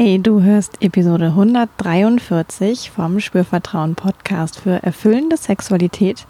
Hi, 0.00 0.20
du 0.20 0.42
hörst 0.42 0.80
Episode 0.80 1.26
143 1.26 2.92
vom 2.92 3.18
Spürvertrauen 3.18 3.96
Podcast 3.96 4.60
für 4.60 4.80
erfüllende 4.80 5.36
Sexualität. 5.36 6.24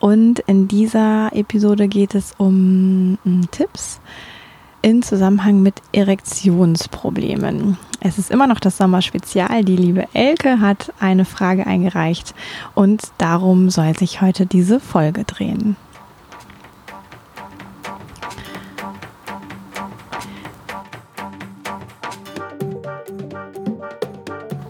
Und 0.00 0.40
in 0.40 0.66
dieser 0.66 1.30
Episode 1.32 1.86
geht 1.86 2.16
es 2.16 2.34
um 2.36 3.16
hm, 3.22 3.48
Tipps 3.52 4.00
in 4.82 5.02
Zusammenhang 5.02 5.62
mit 5.62 5.82
Erektionsproblemen. 5.92 7.78
Es 8.00 8.18
ist 8.18 8.32
immer 8.32 8.48
noch 8.48 8.58
das 8.58 8.76
Sommerspezial. 8.76 9.62
Die 9.62 9.76
liebe 9.76 10.08
Elke 10.12 10.58
hat 10.60 10.92
eine 10.98 11.24
Frage 11.24 11.64
eingereicht 11.64 12.34
und 12.74 13.02
darum 13.18 13.70
soll 13.70 13.96
sich 13.96 14.20
heute 14.20 14.46
diese 14.46 14.80
Folge 14.80 15.22
drehen. 15.22 15.76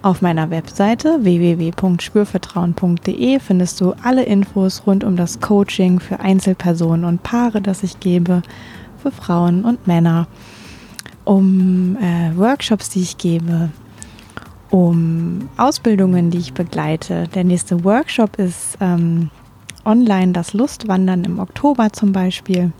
Auf 0.00 0.22
meiner 0.22 0.50
Webseite 0.50 1.24
www.spürvertrauen.de 1.24 3.40
findest 3.40 3.80
du 3.80 3.94
alle 4.02 4.22
Infos 4.22 4.84
rund 4.86 5.02
um 5.02 5.16
das 5.16 5.40
Coaching 5.40 5.98
für 5.98 6.20
Einzelpersonen 6.20 7.04
und 7.04 7.24
Paare, 7.24 7.60
das 7.60 7.82
ich 7.82 7.98
gebe, 7.98 8.42
für 9.02 9.10
Frauen 9.10 9.64
und 9.64 9.88
Männer, 9.88 10.28
um 11.24 11.96
äh, 11.96 12.30
Workshops, 12.36 12.90
die 12.90 13.00
ich 13.00 13.18
gebe, 13.18 13.70
um 14.70 15.48
Ausbildungen, 15.56 16.30
die 16.30 16.38
ich 16.38 16.54
begleite. 16.54 17.26
Der 17.34 17.42
nächste 17.42 17.82
Workshop 17.82 18.38
ist 18.38 18.78
ähm, 18.80 19.30
online 19.84 20.30
das 20.32 20.52
Lustwandern 20.52 21.24
im 21.24 21.40
Oktober 21.40 21.92
zum 21.92 22.12
Beispiel. 22.12 22.70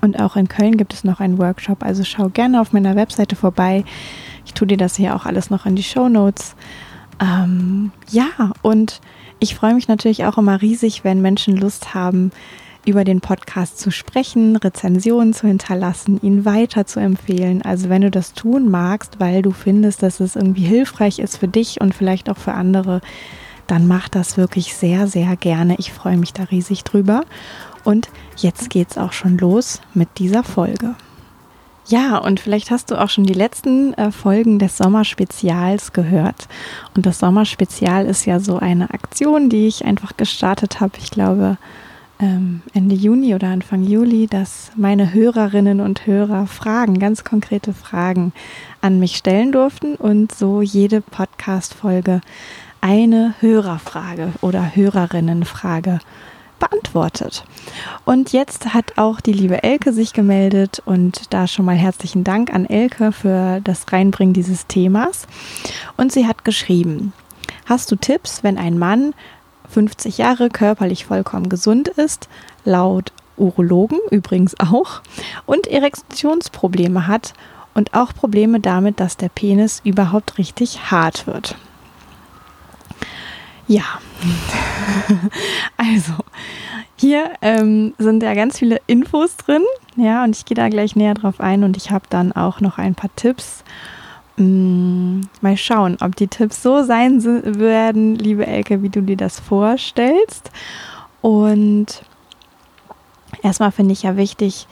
Und 0.00 0.20
auch 0.20 0.36
in 0.36 0.46
Köln 0.46 0.76
gibt 0.76 0.94
es 0.94 1.02
noch 1.02 1.18
einen 1.18 1.38
Workshop, 1.38 1.82
also 1.82 2.04
schau 2.04 2.28
gerne 2.28 2.60
auf 2.60 2.72
meiner 2.72 2.94
Webseite 2.94 3.34
vorbei. 3.34 3.82
Ich 4.48 4.54
tue 4.54 4.66
dir 4.66 4.78
das 4.78 4.96
hier 4.96 5.14
auch 5.14 5.26
alles 5.26 5.50
noch 5.50 5.66
in 5.66 5.76
die 5.76 5.82
Show 5.82 6.08
Notes. 6.08 6.56
Ähm, 7.20 7.92
ja, 8.08 8.52
und 8.62 9.02
ich 9.40 9.54
freue 9.54 9.74
mich 9.74 9.88
natürlich 9.88 10.24
auch 10.24 10.38
immer 10.38 10.62
riesig, 10.62 11.04
wenn 11.04 11.20
Menschen 11.20 11.54
Lust 11.54 11.92
haben, 11.92 12.32
über 12.86 13.04
den 13.04 13.20
Podcast 13.20 13.78
zu 13.78 13.90
sprechen, 13.90 14.56
Rezensionen 14.56 15.34
zu 15.34 15.46
hinterlassen, 15.46 16.18
ihn 16.22 16.46
weiter 16.46 16.86
zu 16.86 16.98
empfehlen. 16.98 17.60
Also 17.60 17.90
wenn 17.90 18.00
du 18.00 18.10
das 18.10 18.32
tun 18.32 18.70
magst, 18.70 19.20
weil 19.20 19.42
du 19.42 19.50
findest, 19.50 20.02
dass 20.02 20.18
es 20.18 20.34
irgendwie 20.34 20.64
hilfreich 20.64 21.18
ist 21.18 21.36
für 21.36 21.48
dich 21.48 21.82
und 21.82 21.94
vielleicht 21.94 22.30
auch 22.30 22.38
für 22.38 22.54
andere, 22.54 23.02
dann 23.66 23.86
mach 23.86 24.08
das 24.08 24.38
wirklich 24.38 24.74
sehr, 24.74 25.08
sehr 25.08 25.36
gerne. 25.36 25.76
Ich 25.78 25.92
freue 25.92 26.16
mich 26.16 26.32
da 26.32 26.44
riesig 26.44 26.84
drüber. 26.84 27.20
Und 27.84 28.08
jetzt 28.38 28.70
geht's 28.70 28.96
auch 28.96 29.12
schon 29.12 29.36
los 29.36 29.82
mit 29.92 30.08
dieser 30.16 30.42
Folge. 30.42 30.94
Ja, 31.88 32.18
und 32.18 32.38
vielleicht 32.38 32.70
hast 32.70 32.90
du 32.90 33.00
auch 33.00 33.08
schon 33.08 33.24
die 33.24 33.32
letzten 33.32 33.94
äh, 33.94 34.12
Folgen 34.12 34.58
des 34.58 34.76
Sommerspezials 34.76 35.94
gehört. 35.94 36.46
Und 36.94 37.06
das 37.06 37.18
Sommerspezial 37.18 38.04
ist 38.04 38.26
ja 38.26 38.40
so 38.40 38.58
eine 38.58 38.90
Aktion, 38.90 39.48
die 39.48 39.66
ich 39.66 39.86
einfach 39.86 40.14
gestartet 40.18 40.80
habe, 40.80 40.98
ich 40.98 41.10
glaube 41.10 41.56
ähm, 42.20 42.60
Ende 42.74 42.94
Juni 42.94 43.34
oder 43.34 43.48
Anfang 43.48 43.84
Juli, 43.84 44.26
dass 44.26 44.70
meine 44.76 45.14
Hörerinnen 45.14 45.80
und 45.80 46.06
Hörer 46.06 46.46
Fragen, 46.46 46.98
ganz 46.98 47.24
konkrete 47.24 47.72
Fragen 47.72 48.34
an 48.82 48.98
mich 48.98 49.16
stellen 49.16 49.50
durften 49.50 49.94
und 49.94 50.32
so 50.32 50.60
jede 50.60 51.00
Podcast-Folge 51.00 52.20
eine 52.82 53.34
Hörerfrage 53.40 54.32
oder 54.42 54.76
Hörerinnenfrage 54.76 56.00
beantwortet. 56.58 57.44
Und 58.04 58.32
jetzt 58.32 58.74
hat 58.74 58.98
auch 58.98 59.20
die 59.20 59.32
liebe 59.32 59.62
Elke 59.62 59.92
sich 59.92 60.12
gemeldet 60.12 60.82
und 60.84 61.32
da 61.32 61.46
schon 61.46 61.64
mal 61.64 61.76
herzlichen 61.76 62.24
Dank 62.24 62.52
an 62.52 62.66
Elke 62.66 63.12
für 63.12 63.60
das 63.62 63.90
Reinbringen 63.92 64.34
dieses 64.34 64.66
Themas. 64.66 65.26
Und 65.96 66.12
sie 66.12 66.26
hat 66.26 66.44
geschrieben, 66.44 67.12
hast 67.66 67.90
du 67.90 67.96
Tipps, 67.96 68.42
wenn 68.42 68.58
ein 68.58 68.78
Mann 68.78 69.14
50 69.70 70.18
Jahre 70.18 70.48
körperlich 70.48 71.04
vollkommen 71.04 71.48
gesund 71.48 71.88
ist, 71.88 72.28
laut 72.64 73.12
Urologen 73.36 73.98
übrigens 74.10 74.58
auch, 74.58 75.02
und 75.46 75.66
Erektionsprobleme 75.66 77.06
hat 77.06 77.34
und 77.74 77.94
auch 77.94 78.12
Probleme 78.12 78.60
damit, 78.60 78.98
dass 79.00 79.16
der 79.16 79.28
Penis 79.28 79.80
überhaupt 79.84 80.38
richtig 80.38 80.90
hart 80.90 81.26
wird? 81.26 81.56
Ja, 83.68 84.00
also 85.76 86.14
hier 86.96 87.32
ähm, 87.42 87.94
sind 87.98 88.22
ja 88.22 88.32
ganz 88.34 88.58
viele 88.58 88.80
Infos 88.86 89.36
drin, 89.36 89.62
ja, 89.96 90.24
und 90.24 90.34
ich 90.34 90.46
gehe 90.46 90.54
da 90.54 90.70
gleich 90.70 90.96
näher 90.96 91.12
drauf 91.12 91.38
ein 91.38 91.64
und 91.64 91.76
ich 91.76 91.90
habe 91.90 92.06
dann 92.08 92.32
auch 92.32 92.60
noch 92.60 92.78
ein 92.78 92.94
paar 92.94 93.10
Tipps. 93.14 93.62
Hm, 94.38 95.28
mal 95.42 95.56
schauen, 95.56 95.98
ob 96.00 96.16
die 96.16 96.28
Tipps 96.28 96.62
so 96.62 96.82
sein 96.82 97.22
werden, 97.22 98.14
liebe 98.14 98.46
Elke, 98.46 98.82
wie 98.82 98.88
du 98.88 99.02
dir 99.02 99.16
das 99.16 99.38
vorstellst. 99.38 100.50
Und 101.20 102.02
erstmal 103.42 103.72
finde 103.72 103.92
ich 103.92 104.04
ja 104.04 104.16
wichtig, 104.16 104.66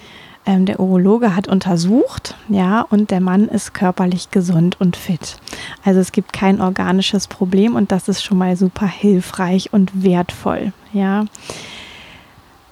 ähm, 0.47 0.65
der 0.65 0.81
Urologe 0.81 1.35
hat 1.35 1.49
untersucht, 1.49 2.35
ja, 2.49 2.83
und 2.83 3.11
der 3.11 3.21
Mann 3.21 3.49
ist 3.49 3.75
körperlich 3.75 4.31
gesund 4.31 4.81
und 4.81 4.97
fit. 4.97 5.37
Also 5.85 6.01
es 6.01 6.13
gibt 6.13 6.33
kein 6.33 6.61
organisches 6.61 7.27
Problem 7.27 7.75
und 7.75 7.93
das 7.93 8.09
ist 8.09 8.23
schon 8.23 8.39
mal 8.39 8.57
super 8.57 8.87
hilfreich 8.87 9.73
und 9.73 10.03
wertvoll, 10.03 10.73
ja. 10.93 11.25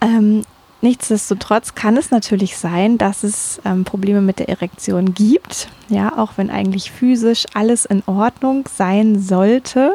Ähm, 0.00 0.42
Nichtsdestotrotz 0.84 1.74
kann 1.74 1.96
es 1.96 2.10
natürlich 2.10 2.58
sein, 2.58 2.98
dass 2.98 3.22
es 3.22 3.58
ähm, 3.64 3.84
Probleme 3.84 4.20
mit 4.20 4.38
der 4.38 4.50
Erektion 4.50 5.14
gibt, 5.14 5.68
ja, 5.88 6.18
auch 6.18 6.32
wenn 6.36 6.50
eigentlich 6.50 6.90
physisch 6.90 7.46
alles 7.54 7.86
in 7.86 8.02
Ordnung 8.04 8.68
sein 8.70 9.18
sollte 9.18 9.94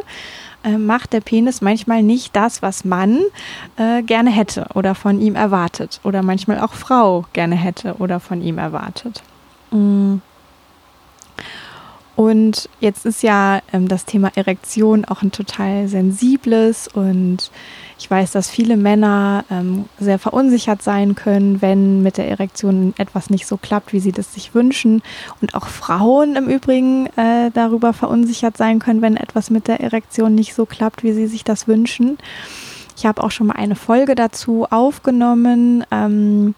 äh, 0.64 0.78
macht 0.78 1.14
der 1.14 1.22
Penis 1.22 1.62
manchmal 1.62 2.03
nicht 2.03 2.36
das, 2.36 2.62
was 2.62 2.86
Mann 2.86 3.22
äh, 3.78 4.02
gerne 4.03 4.30
hätte 4.30 4.68
oder 4.74 4.96
von 4.96 5.22
ihm 5.22 5.36
erwartet 5.36 6.00
oder 6.03 6.24
manchmal 6.24 6.59
auch 6.59 6.74
Frau 6.74 7.25
gerne 7.34 7.56
hätte 7.56 7.96
oder 8.00 8.20
von 8.20 8.42
ihm 8.42 8.58
erwartet. 8.58 9.22
Mm. 9.72 10.18
Und 12.19 12.68
jetzt 12.81 13.06
ist 13.06 13.24
ja 13.24 13.62
ähm, 13.72 13.88
das 13.88 14.03
Thema 14.03 14.30
Erektion 14.35 15.06
auch 15.06 15.22
ein 15.22 15.31
total 15.31 15.88
sensibles 15.88 16.90
und 16.90 17.50
ich 17.97 18.12
weiß, 18.12 18.34
dass 18.34 18.50
viele 18.50 18.75
Männer 18.75 19.46
ähm, 19.50 19.85
sehr 20.02 20.19
verunsichert 20.19 20.81
sein 20.81 21.16
können, 21.16 21.62
wenn 21.62 22.03
mit 22.03 22.18
der 22.18 22.28
Erektion 22.28 22.94
etwas 22.97 23.29
nicht 23.29 23.47
so 23.47 23.56
klappt, 23.56 23.94
wie 23.94 24.02
sie 24.02 24.12
das 24.12 24.34
sich 24.34 24.53
wünschen. 24.53 25.02
Und 25.40 25.56
auch 25.56 25.68
Frauen 25.68 26.35
im 26.35 26.50
Übrigen 26.50 27.06
äh, 27.16 27.52
darüber 27.53 27.94
verunsichert 27.94 28.58
sein 28.58 28.79
können, 28.79 29.02
wenn 29.02 29.16
etwas 29.16 29.50
mit 29.50 29.69
der 29.69 29.79
Erektion 29.79 30.35
nicht 30.35 30.53
so 30.53 30.66
klappt, 30.66 31.03
wie 31.03 31.13
sie 31.13 31.28
sich 31.28 31.46
das 31.46 31.69
wünschen. 31.69 32.18
Ich 32.97 33.06
habe 33.06 33.24
auch 33.24 33.31
schon 33.31 33.47
mal 33.47 33.56
eine 33.56 33.78
Folge 33.78 34.13
dazu 34.13 34.68
aufgenommen. 34.69 35.85
Ähm, 35.90 36.53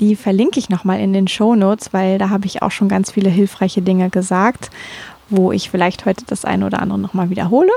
die 0.00 0.16
verlinke 0.16 0.58
ich 0.58 0.68
nochmal 0.68 1.00
in 1.00 1.12
den 1.12 1.28
Show 1.28 1.54
Notes, 1.54 1.92
weil 1.92 2.18
da 2.18 2.30
habe 2.30 2.46
ich 2.46 2.62
auch 2.62 2.70
schon 2.70 2.88
ganz 2.88 3.10
viele 3.12 3.30
hilfreiche 3.30 3.82
Dinge 3.82 4.10
gesagt, 4.10 4.70
wo 5.28 5.52
ich 5.52 5.70
vielleicht 5.70 6.06
heute 6.06 6.24
das 6.26 6.44
eine 6.44 6.66
oder 6.66 6.80
andere 6.80 6.98
nochmal 6.98 7.30
wiederhole 7.30 7.70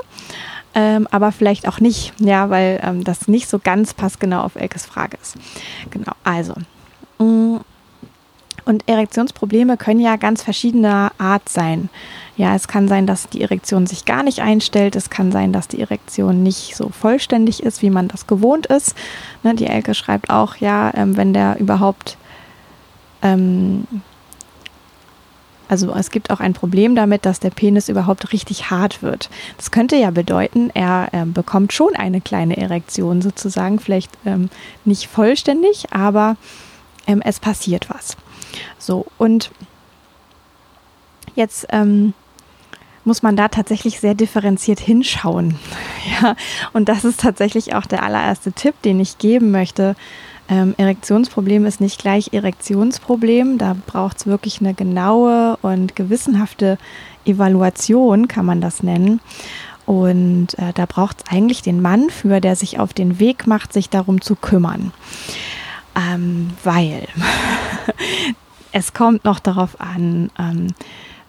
ähm, 0.76 1.08
aber 1.12 1.32
vielleicht 1.32 1.68
auch 1.68 1.80
nicht, 1.80 2.14
ja, 2.20 2.50
weil 2.50 2.80
ähm, 2.84 3.04
das 3.04 3.28
nicht 3.28 3.48
so 3.48 3.60
ganz 3.60 3.94
passgenau 3.94 4.42
auf 4.42 4.56
Elkes 4.56 4.86
Frage 4.86 5.18
ist. 5.22 5.36
Genau, 5.92 6.14
also. 6.24 6.54
Mm, 7.20 7.58
und 8.66 8.88
Erektionsprobleme 8.88 9.78
können 9.78 10.00
ja 10.00 10.16
ganz 10.16 10.42
verschiedener 10.42 11.12
Art 11.18 11.48
sein. 11.50 11.90
Ja, 12.36 12.56
es 12.56 12.68
kann 12.68 12.88
sein, 12.88 13.06
dass 13.06 13.30
die 13.30 13.42
Erektion 13.42 13.86
sich 13.86 14.06
gar 14.06 14.24
nicht 14.24 14.40
einstellt. 14.40 14.96
Es 14.96 15.10
kann 15.10 15.32
sein, 15.32 15.54
dass 15.54 15.68
die 15.68 15.82
Erektion 15.82 16.42
nicht 16.42 16.76
so 16.76 16.90
vollständig 16.90 17.62
ist, 17.62 17.82
wie 17.84 17.92
man 17.92 18.08
das 18.08 18.26
gewohnt 18.26 18.66
ist. 18.66 18.96
Ne, 19.44 19.54
die 19.54 19.68
Elke 19.68 19.94
schreibt 19.94 20.32
auch, 20.32 20.56
ja, 20.56 20.92
ähm, 20.96 21.16
wenn 21.16 21.34
der 21.34 21.60
überhaupt 21.60 22.18
ähm, 23.22 23.86
also 25.74 25.92
es 25.96 26.12
gibt 26.12 26.30
auch 26.30 26.40
ein 26.40 26.54
Problem 26.54 26.94
damit, 26.94 27.26
dass 27.26 27.40
der 27.40 27.50
Penis 27.50 27.90
überhaupt 27.90 28.32
richtig 28.32 28.70
hart 28.70 29.02
wird. 29.02 29.32
Das 29.58 29.72
könnte 29.72 29.96
ja 29.96 30.12
bedeuten, 30.12 30.70
er 30.74 31.10
äh, 31.14 31.26
bekommt 31.26 31.74
schon 31.74 31.96
eine 31.96 32.22
kleine 32.22 32.58
Erektion 32.58 33.24
sozusagen, 33.24 33.80
vielleicht 33.80 34.12
ähm, 34.24 34.50
nicht 34.86 35.08
vollständig, 35.08 35.92
aber 35.92 36.36
ähm, 37.08 37.24
es 37.24 37.40
passiert 37.40 37.90
was. 37.90 38.18
So, 38.78 39.08
und 39.18 39.52
jetzt 41.34 41.66
ähm, 41.70 42.14
muss 43.06 43.24
man 43.24 43.36
da 43.36 43.48
tatsächlich 43.48 44.00
sehr 44.00 44.16
differenziert 44.16 44.80
hinschauen. 44.80 45.56
Ja, 46.22 46.36
und 46.74 46.90
das 46.90 47.06
ist 47.06 47.22
tatsächlich 47.22 47.76
auch 47.76 47.86
der 47.86 48.04
allererste 48.04 48.52
Tipp, 48.52 48.76
den 48.82 49.00
ich 49.00 49.20
geben 49.20 49.52
möchte. 49.52 49.96
Ähm, 50.50 50.76
Erektionsproblem 50.78 51.66
ist 51.66 51.80
nicht 51.80 52.00
gleich 52.00 52.34
Erektionsproblem. 52.34 53.58
Da 53.58 53.76
braucht 53.88 54.18
es 54.18 54.28
wirklich 54.28 54.60
eine 54.60 54.74
genaue 54.74 55.58
und 55.62 55.96
gewissenhafte 55.96 56.78
Evaluation, 57.26 58.28
kann 58.28 58.46
man 58.46 58.60
das 58.60 58.84
nennen. 58.84 59.22
Und 59.86 60.58
äh, 60.58 60.74
da 60.74 60.86
braucht 60.86 61.18
es 61.20 61.32
eigentlich 61.32 61.62
den 61.62 61.82
Mann 61.82 62.10
für, 62.10 62.42
der 62.42 62.56
sich 62.56 62.80
auf 62.80 62.94
den 62.94 63.20
Weg 63.20 63.48
macht, 63.48 63.74
sich 63.74 63.90
darum 63.90 64.22
zu 64.22 64.36
kümmern. 64.36 64.92
Ähm, 65.96 66.52
weil 66.64 67.08
es 68.72 68.94
kommt 68.94 69.26
noch 69.26 69.40
darauf 69.40 69.80
an, 69.80 70.32
ähm, 70.40 70.68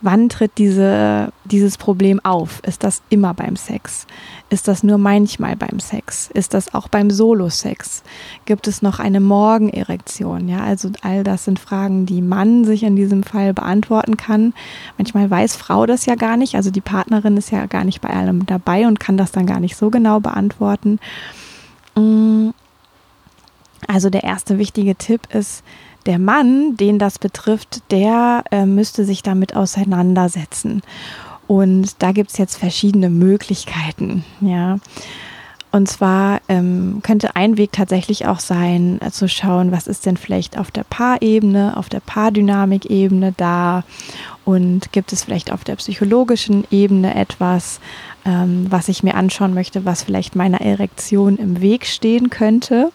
wann 0.04 0.28
tritt 0.28 0.52
diese, 0.58 1.32
dieses 1.44 1.78
Problem 1.78 2.20
auf? 2.22 2.60
Ist 2.64 2.84
das 2.84 3.02
immer 3.08 3.32
beim 3.34 3.56
Sex? 3.56 4.06
Ist 4.50 4.68
das 4.68 4.82
nur 4.82 4.98
manchmal 4.98 5.56
beim 5.56 5.80
Sex? 5.80 6.30
Ist 6.32 6.54
das 6.54 6.74
auch 6.74 6.88
beim 6.88 7.10
Solo-Sex? 7.10 8.02
Gibt 8.44 8.68
es 8.68 8.82
noch 8.82 8.98
eine 8.98 9.20
Morgenerektion? 9.20 10.48
Ja, 10.48 10.62
also 10.62 10.90
all 11.02 11.24
das 11.24 11.44
sind 11.46 11.58
Fragen, 11.58 12.04
die 12.04 12.20
man 12.20 12.64
sich 12.64 12.82
in 12.82 12.96
diesem 12.96 13.22
Fall 13.22 13.54
beantworten 13.54 14.16
kann. 14.16 14.52
Manchmal 14.98 15.30
weiß 15.30 15.56
Frau 15.56 15.86
das 15.86 16.06
ja 16.06 16.14
gar 16.14 16.36
nicht, 16.36 16.54
also 16.54 16.70
die 16.70 16.82
Partnerin 16.82 17.36
ist 17.36 17.50
ja 17.50 17.64
gar 17.66 17.84
nicht 17.84 18.00
bei 18.02 18.10
allem 18.10 18.44
dabei 18.46 18.86
und 18.86 19.00
kann 19.00 19.16
das 19.16 19.32
dann 19.32 19.46
gar 19.46 19.60
nicht 19.60 19.76
so 19.76 19.90
genau 19.90 20.20
beantworten. 20.20 21.00
Mm. 21.96 22.50
Also 23.86 24.08
der 24.08 24.24
erste 24.24 24.58
wichtige 24.58 24.94
Tipp 24.96 25.28
ist, 25.34 25.62
der 26.06 26.18
Mann, 26.18 26.76
den 26.76 26.98
das 26.98 27.18
betrifft, 27.18 27.82
der 27.90 28.44
äh, 28.50 28.66
müsste 28.66 29.04
sich 29.04 29.22
damit 29.22 29.56
auseinandersetzen. 29.56 30.82
Und 31.46 32.02
da 32.02 32.12
gibt 32.12 32.30
es 32.30 32.38
jetzt 32.38 32.56
verschiedene 32.56 33.10
Möglichkeiten, 33.10 34.24
ja. 34.40 34.78
Und 35.74 35.88
zwar 35.88 36.40
ähm, 36.48 37.00
könnte 37.02 37.34
ein 37.34 37.56
Weg 37.58 37.72
tatsächlich 37.72 38.26
auch 38.26 38.38
sein, 38.38 39.00
äh, 39.02 39.10
zu 39.10 39.28
schauen, 39.28 39.72
was 39.72 39.88
ist 39.88 40.06
denn 40.06 40.16
vielleicht 40.16 40.56
auf 40.56 40.70
der 40.70 40.84
Paarebene, 40.84 41.76
auf 41.76 41.88
der 41.88 41.98
Paardynamik-Ebene 41.98 43.34
da 43.36 43.82
und 44.44 44.92
gibt 44.92 45.12
es 45.12 45.24
vielleicht 45.24 45.52
auf 45.52 45.64
der 45.64 45.74
psychologischen 45.74 46.64
Ebene 46.70 47.16
etwas, 47.16 47.80
ähm, 48.24 48.66
was 48.70 48.86
ich 48.86 49.02
mir 49.02 49.16
anschauen 49.16 49.52
möchte, 49.52 49.84
was 49.84 50.04
vielleicht 50.04 50.36
meiner 50.36 50.60
Erektion 50.60 51.38
im 51.38 51.60
Weg 51.60 51.86
stehen 51.86 52.30
könnte 52.30 52.92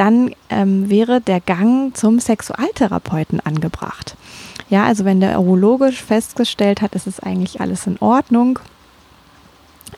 dann 0.00 0.34
ähm, 0.48 0.88
wäre 0.88 1.20
der 1.20 1.40
Gang 1.40 1.94
zum 1.94 2.20
Sexualtherapeuten 2.20 3.40
angebracht. 3.40 4.16
Ja, 4.70 4.84
also 4.84 5.04
wenn 5.04 5.20
der 5.20 5.38
urologisch 5.38 6.02
festgestellt 6.02 6.80
hat, 6.80 6.94
ist 6.94 7.06
es 7.06 7.20
eigentlich 7.20 7.60
alles 7.60 7.86
in 7.86 7.98
Ordnung 8.00 8.58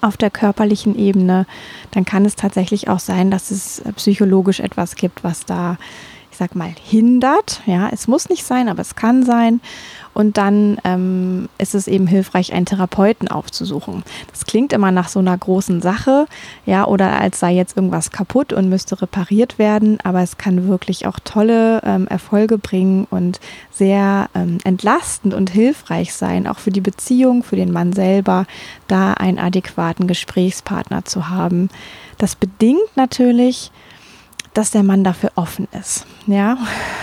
auf 0.01 0.17
der 0.17 0.31
körperlichen 0.31 0.99
Ebene, 0.99 1.47
dann 1.93 2.05
kann 2.05 2.25
es 2.25 2.35
tatsächlich 2.35 2.89
auch 2.89 2.99
sein, 2.99 3.31
dass 3.31 3.53
es 3.53 3.83
psychologisch 3.95 4.59
etwas 4.59 4.97
gibt, 4.97 5.23
was 5.23 5.45
da, 5.47 5.77
ich 6.33 6.37
sag 6.37 6.57
mal, 6.57 6.75
hindert. 6.83 7.61
Ja, 7.67 7.89
es 7.93 8.09
muss 8.09 8.29
nicht 8.29 8.45
sein, 8.45 8.69
aber 8.69 8.81
es 8.81 8.97
kann 8.97 9.23
sein. 9.23 9.61
Und 10.15 10.37
dann 10.37 10.79
ähm, 10.85 11.49
ist 11.59 11.75
es 11.75 11.89
eben 11.89 12.07
hilfreich, 12.07 12.53
einen 12.53 12.67
Therapeuten 12.67 13.29
aufzusuchen. 13.29 14.03
Das 14.31 14.45
klingt 14.45 14.73
immer 14.73 14.91
nach 14.91 15.09
so 15.09 15.21
einer 15.21 15.37
großen 15.37 15.81
Sache, 15.81 16.27
ja, 16.67 16.87
oder 16.87 17.19
als 17.19 17.41
sei 17.41 17.53
jetzt 17.53 17.77
irgendwas 17.77 18.11
kaputt 18.11 18.53
und 18.53 18.69
müsste 18.69 19.01
repariert 19.01 19.59
werden, 19.59 19.99
aber 20.05 20.23
es 20.23 20.39
kann 20.39 20.69
wirklich 20.69 21.07
auch 21.07 21.19
tolle 21.25 21.81
ähm, 21.85 22.07
Erfolge 22.09 22.59
bringen 22.59 23.07
und 23.11 23.41
sehr 23.71 24.29
ähm, 24.35 24.59
entlastend 24.65 25.35
und 25.35 25.51
hilfreich 25.51 26.13
sein, 26.13 26.47
auch 26.47 26.59
für 26.59 26.71
die 26.71 26.81
Beziehung, 26.81 27.43
für 27.43 27.57
den 27.57 27.73
Mann 27.73 27.93
selber, 27.93 28.47
da 28.89 29.15
einen 29.15 29.39
adäquaten 29.39 30.07
Gesprächspartner 30.07 31.05
zu 31.05 31.31
haben. 31.31 31.71
Das 32.19 32.37
bedingt 32.37 32.97
natürlich, 32.97 33.73
dass 34.55 34.71
der 34.71 34.83
Mann 34.83 35.05
dafür 35.05 35.33
offen 35.35 35.67
ist. 35.79 36.07
Ja, 36.27 36.59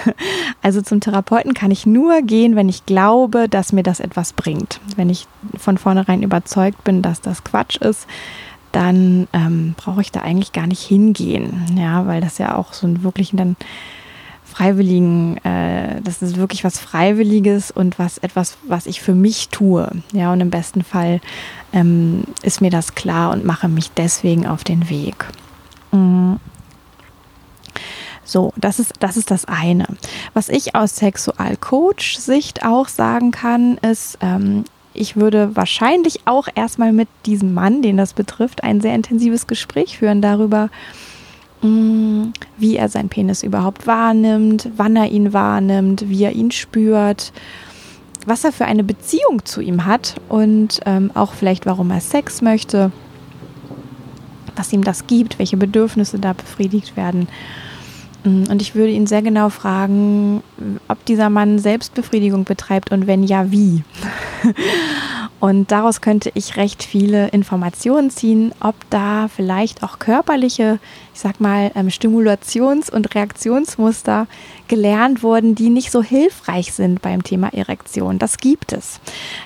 also 0.61 0.81
zum 0.81 0.99
Therapeuten 0.99 1.53
kann 1.53 1.71
ich 1.71 1.85
nur 1.85 2.21
gehen, 2.21 2.55
wenn 2.55 2.69
ich 2.69 2.85
glaube, 2.85 3.49
dass 3.49 3.73
mir 3.73 3.83
das 3.83 3.99
etwas 3.99 4.33
bringt. 4.33 4.79
Wenn 4.95 5.09
ich 5.09 5.27
von 5.57 5.77
vornherein 5.77 6.21
überzeugt 6.21 6.83
bin, 6.83 7.01
dass 7.01 7.21
das 7.21 7.43
Quatsch 7.43 7.77
ist, 7.77 8.07
dann 8.71 9.27
ähm, 9.33 9.73
brauche 9.77 10.01
ich 10.01 10.11
da 10.11 10.21
eigentlich 10.21 10.53
gar 10.53 10.67
nicht 10.67 10.81
hingehen. 10.81 11.65
Ja, 11.75 12.05
weil 12.05 12.21
das 12.21 12.37
ja 12.37 12.55
auch 12.55 12.73
so 12.73 12.87
ein 12.87 13.03
wirklichen 13.03 13.37
dann 13.37 13.55
Freiwilligen, 14.43 15.37
äh, 15.45 16.01
das 16.01 16.21
ist 16.21 16.37
wirklich 16.37 16.63
was 16.63 16.79
Freiwilliges 16.79 17.71
und 17.71 17.99
was 17.99 18.17
etwas, 18.17 18.57
was 18.67 18.87
ich 18.87 18.99
für 19.01 19.13
mich 19.13 19.49
tue. 19.49 19.89
Ja, 20.11 20.33
und 20.33 20.41
im 20.41 20.49
besten 20.49 20.83
Fall 20.83 21.21
ähm, 21.71 22.23
ist 22.41 22.59
mir 22.59 22.71
das 22.71 22.95
klar 22.95 23.31
und 23.31 23.45
mache 23.45 23.67
mich 23.67 23.91
deswegen 23.91 24.47
auf 24.47 24.63
den 24.63 24.89
Weg. 24.89 25.25
Mhm. 25.91 26.39
So, 28.29 28.53
das 28.57 28.77
ist, 28.77 28.93
das 28.99 29.17
ist 29.17 29.31
das 29.31 29.45
eine. 29.45 29.87
Was 30.35 30.49
ich 30.49 30.75
aus 30.75 30.97
Sexualcoach-Sicht 30.97 32.63
auch 32.63 32.87
sagen 32.87 33.31
kann, 33.31 33.79
ist, 33.79 34.19
ähm, 34.21 34.65
ich 34.93 35.15
würde 35.15 35.55
wahrscheinlich 35.55 36.21
auch 36.25 36.47
erstmal 36.53 36.91
mit 36.91 37.07
diesem 37.25 37.55
Mann, 37.55 37.81
den 37.81 37.97
das 37.97 38.13
betrifft, 38.13 38.63
ein 38.63 38.81
sehr 38.81 38.93
intensives 38.93 39.47
Gespräch 39.47 39.97
führen 39.97 40.21
darüber, 40.21 40.69
mm, 41.63 42.25
wie 42.57 42.75
er 42.75 42.87
seinen 42.89 43.09
Penis 43.09 43.41
überhaupt 43.41 43.87
wahrnimmt, 43.87 44.69
wann 44.77 44.95
er 44.95 45.09
ihn 45.09 45.33
wahrnimmt, 45.33 46.07
wie 46.07 46.23
er 46.23 46.33
ihn 46.33 46.51
spürt, 46.51 47.33
was 48.27 48.43
er 48.43 48.51
für 48.51 48.65
eine 48.65 48.83
Beziehung 48.83 49.43
zu 49.43 49.61
ihm 49.61 49.85
hat 49.85 50.15
und 50.29 50.81
ähm, 50.85 51.09
auch 51.15 51.33
vielleicht, 51.33 51.65
warum 51.65 51.89
er 51.89 52.01
Sex 52.01 52.43
möchte, 52.43 52.91
was 54.55 54.71
ihm 54.71 54.83
das 54.83 55.07
gibt, 55.07 55.39
welche 55.39 55.57
Bedürfnisse 55.57 56.19
da 56.19 56.33
befriedigt 56.33 56.95
werden. 56.95 57.27
Mm, 58.23 58.43
und 58.49 58.61
ich 58.61 58.75
würde 58.75 58.91
ihn 58.91 59.07
sehr 59.07 59.21
genau 59.21 59.49
fragen, 59.49 60.43
ob 60.87 61.03
dieser 61.05 61.29
Mann 61.29 61.59
Selbstbefriedigung 61.59 62.43
betreibt 62.43 62.91
und 62.91 63.07
wenn 63.07 63.23
ja, 63.23 63.51
wie. 63.51 63.83
Und 65.39 65.71
daraus 65.71 66.01
könnte 66.01 66.31
ich 66.33 66.57
recht 66.57 66.83
viele 66.83 67.29
Informationen 67.29 68.09
ziehen, 68.09 68.51
ob 68.59 68.75
da 68.89 69.29
vielleicht 69.29 69.83
auch 69.83 69.97
körperliche, 69.97 70.79
ich 71.13 71.21
sag 71.21 71.39
mal, 71.39 71.71
ähm, 71.75 71.87
Stimulations- 71.87 72.91
und 72.91 73.15
Reaktionsmuster 73.15 74.27
gelernt 74.67 75.23
wurden, 75.23 75.55
die 75.55 75.69
nicht 75.69 75.91
so 75.91 76.03
hilfreich 76.03 76.73
sind 76.73 77.01
beim 77.01 77.23
Thema 77.23 77.53
Erektion. 77.53 78.19
Das 78.19 78.37
gibt 78.37 78.73
es. 78.73 78.99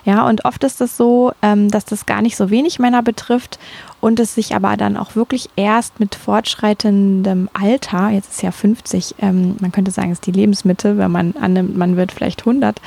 Ja, 0.03 0.27
und 0.27 0.45
oft 0.45 0.63
ist 0.63 0.81
es 0.81 0.97
so, 0.97 1.33
ähm, 1.43 1.69
dass 1.69 1.85
das 1.85 2.07
gar 2.07 2.23
nicht 2.23 2.37
so 2.37 2.49
wenig 2.49 2.79
Männer 2.79 3.03
betrifft 3.03 3.59
und 4.03 4.19
es 4.19 4.35
sich 4.35 4.53
aber 4.53 4.75
dann 4.75 4.97
auch 4.97 5.15
wirklich 5.15 5.49
erst 5.55 6.01
mit 6.01 6.15
fortschreitendem 6.15 7.47
Alter, 7.53 8.09
jetzt 8.09 8.31
ist 8.31 8.43
ja 8.43 8.51
50, 8.51 9.15
ähm, 9.19 9.55
man 9.61 9.71
könnte 9.71 9.91
sagen, 9.91 10.11
es 10.11 10.17
ist 10.17 10.25
die 10.25 10.33
Lebensmitte, 10.33 10.97
wenn 10.97 11.09
man 11.09 11.37
annimmt, 11.39 11.77
man 11.77 11.95
wird 11.95 12.11
vielleicht 12.11 12.41
100, 12.41 12.81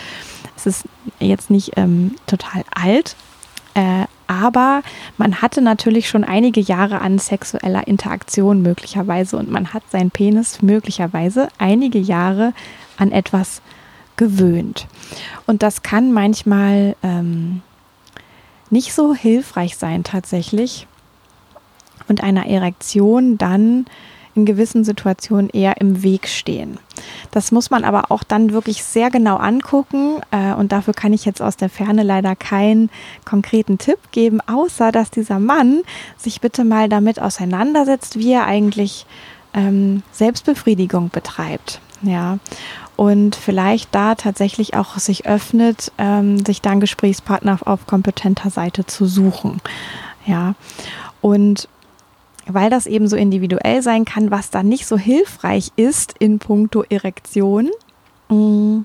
es 0.56 0.66
ist 0.66 0.84
jetzt 1.18 1.48
nicht 1.48 1.72
ähm, 1.76 2.16
total 2.26 2.64
alt, 2.70 3.16
äh, 3.72 4.04
aber 4.26 4.82
man 5.16 5.40
hatte 5.40 5.62
natürlich 5.62 6.10
schon 6.10 6.22
einige 6.22 6.60
Jahre 6.60 7.00
an 7.00 7.18
sexueller 7.18 7.86
Interaktion 7.86 8.60
möglicherweise 8.60 9.38
und 9.38 9.50
man 9.50 9.72
hat 9.72 9.84
seinen 9.90 10.10
Penis 10.10 10.60
möglicherweise 10.60 11.48
einige 11.56 11.98
Jahre 11.98 12.52
an 12.98 13.10
etwas 13.10 13.62
gewöhnt. 14.18 14.86
Und 15.46 15.62
das 15.62 15.80
kann 15.80 16.12
manchmal 16.12 16.94
ähm, 17.02 17.62
nicht 18.68 18.92
so 18.92 19.14
hilfreich 19.14 19.78
sein 19.78 20.04
tatsächlich, 20.04 20.86
und 22.08 22.22
einer 22.22 22.46
Erektion 22.46 23.38
dann 23.38 23.86
in 24.36 24.44
gewissen 24.44 24.84
Situationen 24.84 25.48
eher 25.48 25.80
im 25.80 26.02
Weg 26.02 26.28
stehen. 26.28 26.78
Das 27.30 27.52
muss 27.52 27.70
man 27.70 27.84
aber 27.84 28.10
auch 28.10 28.22
dann 28.22 28.52
wirklich 28.52 28.84
sehr 28.84 29.10
genau 29.10 29.36
angucken 29.36 30.20
äh, 30.30 30.52
und 30.52 30.72
dafür 30.72 30.94
kann 30.94 31.14
ich 31.14 31.24
jetzt 31.24 31.40
aus 31.40 31.56
der 31.56 31.70
Ferne 31.70 32.02
leider 32.02 32.36
keinen 32.36 32.90
konkreten 33.24 33.78
Tipp 33.78 33.98
geben, 34.12 34.40
außer 34.46 34.92
dass 34.92 35.10
dieser 35.10 35.38
Mann 35.38 35.82
sich 36.16 36.40
bitte 36.40 36.64
mal 36.64 36.88
damit 36.88 37.20
auseinandersetzt, 37.20 38.18
wie 38.18 38.32
er 38.32 38.46
eigentlich 38.46 39.06
ähm, 39.54 40.02
Selbstbefriedigung 40.12 41.08
betreibt. 41.08 41.80
Ja, 42.02 42.38
und 42.96 43.36
vielleicht 43.36 43.94
da 43.94 44.14
tatsächlich 44.14 44.74
auch 44.74 44.98
sich 44.98 45.26
öffnet, 45.26 45.92
ähm, 45.96 46.44
sich 46.44 46.60
dann 46.60 46.80
Gesprächspartner 46.80 47.54
auf, 47.54 47.66
auf 47.66 47.86
kompetenter 47.86 48.50
Seite 48.50 48.84
zu 48.84 49.06
suchen. 49.06 49.60
Ja, 50.26 50.54
und 51.22 51.68
weil 52.46 52.70
das 52.70 52.86
eben 52.86 53.08
so 53.08 53.16
individuell 53.16 53.82
sein 53.82 54.04
kann, 54.04 54.30
was 54.30 54.50
dann 54.50 54.68
nicht 54.68 54.86
so 54.86 54.96
hilfreich 54.96 55.72
ist 55.76 56.14
in 56.18 56.38
puncto 56.38 56.82
Erektion. 56.88 57.70
Mm. 58.28 58.82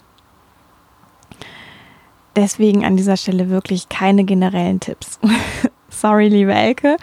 Deswegen 2.35 2.85
an 2.85 2.95
dieser 2.95 3.17
Stelle 3.17 3.49
wirklich 3.49 3.89
keine 3.89 4.23
generellen 4.23 4.79
Tipps. 4.79 5.19
Sorry, 5.89 6.29
liebe 6.29 6.53
Elke. 6.53 6.95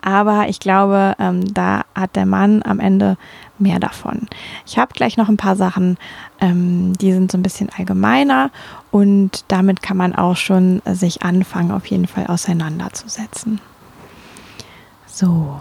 Aber 0.00 0.48
ich 0.48 0.58
glaube, 0.58 1.14
ähm, 1.18 1.52
da 1.52 1.82
hat 1.94 2.16
der 2.16 2.24
Mann 2.24 2.62
am 2.64 2.80
Ende 2.80 3.18
mehr 3.58 3.78
davon. 3.78 4.26
Ich 4.66 4.78
habe 4.78 4.94
gleich 4.94 5.18
noch 5.18 5.28
ein 5.28 5.36
paar 5.36 5.54
Sachen, 5.54 5.98
ähm, 6.40 6.94
die 6.94 7.12
sind 7.12 7.30
so 7.30 7.36
ein 7.36 7.42
bisschen 7.42 7.68
allgemeiner 7.76 8.50
und 8.90 9.44
damit 9.48 9.82
kann 9.82 9.98
man 9.98 10.14
auch 10.14 10.36
schon 10.36 10.80
sich 10.86 11.22
anfangen, 11.22 11.70
auf 11.70 11.86
jeden 11.86 12.06
Fall 12.06 12.26
auseinanderzusetzen. 12.26 13.60
So. 15.06 15.60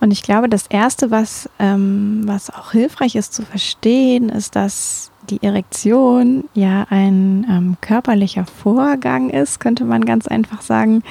Und 0.00 0.12
ich 0.12 0.22
glaube, 0.22 0.48
das 0.48 0.66
Erste, 0.66 1.10
was, 1.10 1.48
ähm, 1.58 2.22
was 2.24 2.50
auch 2.50 2.72
hilfreich 2.72 3.16
ist 3.16 3.34
zu 3.34 3.42
verstehen, 3.42 4.28
ist, 4.28 4.56
dass 4.56 5.10
die 5.30 5.42
Erektion 5.42 6.44
ja 6.54 6.86
ein 6.90 7.46
ähm, 7.48 7.76
körperlicher 7.80 8.46
Vorgang 8.46 9.30
ist, 9.30 9.60
könnte 9.60 9.84
man 9.84 10.04
ganz 10.04 10.26
einfach 10.28 10.62
sagen, 10.62 11.02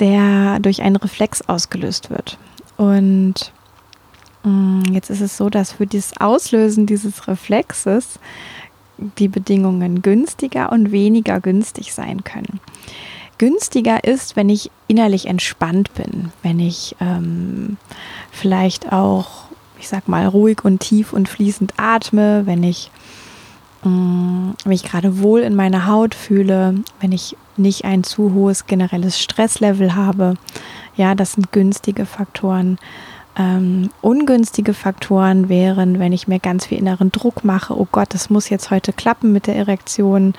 der 0.00 0.58
durch 0.60 0.82
einen 0.82 0.96
Reflex 0.96 1.42
ausgelöst 1.42 2.10
wird. 2.10 2.38
Und 2.76 3.52
mh, 4.44 4.50
mm, 4.50 4.82
jetzt 4.92 5.10
ist 5.10 5.20
es 5.20 5.36
so, 5.36 5.50
dass 5.50 5.72
für 5.72 5.86
das 5.86 6.12
Auslösen 6.20 6.86
dieses 6.86 7.28
Reflexes 7.28 8.18
die 9.18 9.28
Bedingungen 9.28 10.02
günstiger 10.02 10.70
und 10.70 10.92
weniger 10.92 11.40
günstig 11.40 11.92
sein 11.92 12.22
können. 12.24 12.60
Günstiger 13.38 14.04
ist, 14.04 14.36
wenn 14.36 14.48
ich 14.48 14.70
innerlich 14.88 15.26
entspannt 15.26 15.92
bin, 15.94 16.32
wenn 16.42 16.60
ich 16.60 16.96
ähm, 17.00 17.76
vielleicht 18.30 18.92
auch, 18.92 19.44
ich 19.78 19.88
sag 19.88 20.08
mal, 20.08 20.26
ruhig 20.26 20.64
und 20.64 20.80
tief 20.80 21.12
und 21.12 21.28
fließend 21.28 21.74
atme, 21.76 22.46
wenn 22.46 22.62
ich 22.62 22.90
Mm, 23.84 24.52
wenn 24.64 24.72
ich 24.72 24.82
gerade 24.82 25.20
wohl 25.20 25.40
in 25.40 25.54
meiner 25.54 25.86
Haut 25.86 26.14
fühle, 26.14 26.74
wenn 27.00 27.12
ich 27.12 27.36
nicht 27.56 27.84
ein 27.84 28.02
zu 28.02 28.32
hohes 28.32 28.66
generelles 28.66 29.20
Stresslevel 29.20 29.94
habe. 29.94 30.34
Ja, 30.96 31.14
das 31.14 31.32
sind 31.32 31.52
günstige 31.52 32.06
Faktoren. 32.06 32.78
Ähm, 33.36 33.90
ungünstige 34.00 34.74
Faktoren 34.74 35.48
wären, 35.48 35.98
wenn 35.98 36.12
ich 36.12 36.28
mir 36.28 36.38
ganz 36.38 36.66
viel 36.66 36.78
inneren 36.78 37.10
Druck 37.10 37.44
mache, 37.44 37.76
oh 37.76 37.88
Gott, 37.90 38.14
das 38.14 38.30
muss 38.30 38.48
jetzt 38.48 38.70
heute 38.70 38.92
klappen 38.92 39.32
mit 39.32 39.48
der 39.48 39.56
Erektion. 39.56 40.34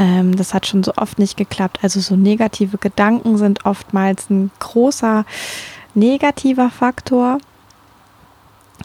Ähm, 0.00 0.34
das 0.34 0.54
hat 0.54 0.66
schon 0.66 0.82
so 0.82 0.94
oft 0.96 1.20
nicht 1.20 1.36
geklappt. 1.36 1.78
Also 1.82 2.00
so 2.00 2.16
negative 2.16 2.78
Gedanken 2.78 3.36
sind 3.36 3.66
oftmals 3.66 4.28
ein 4.30 4.50
großer 4.58 5.24
negativer 5.94 6.70
Faktor. 6.70 7.38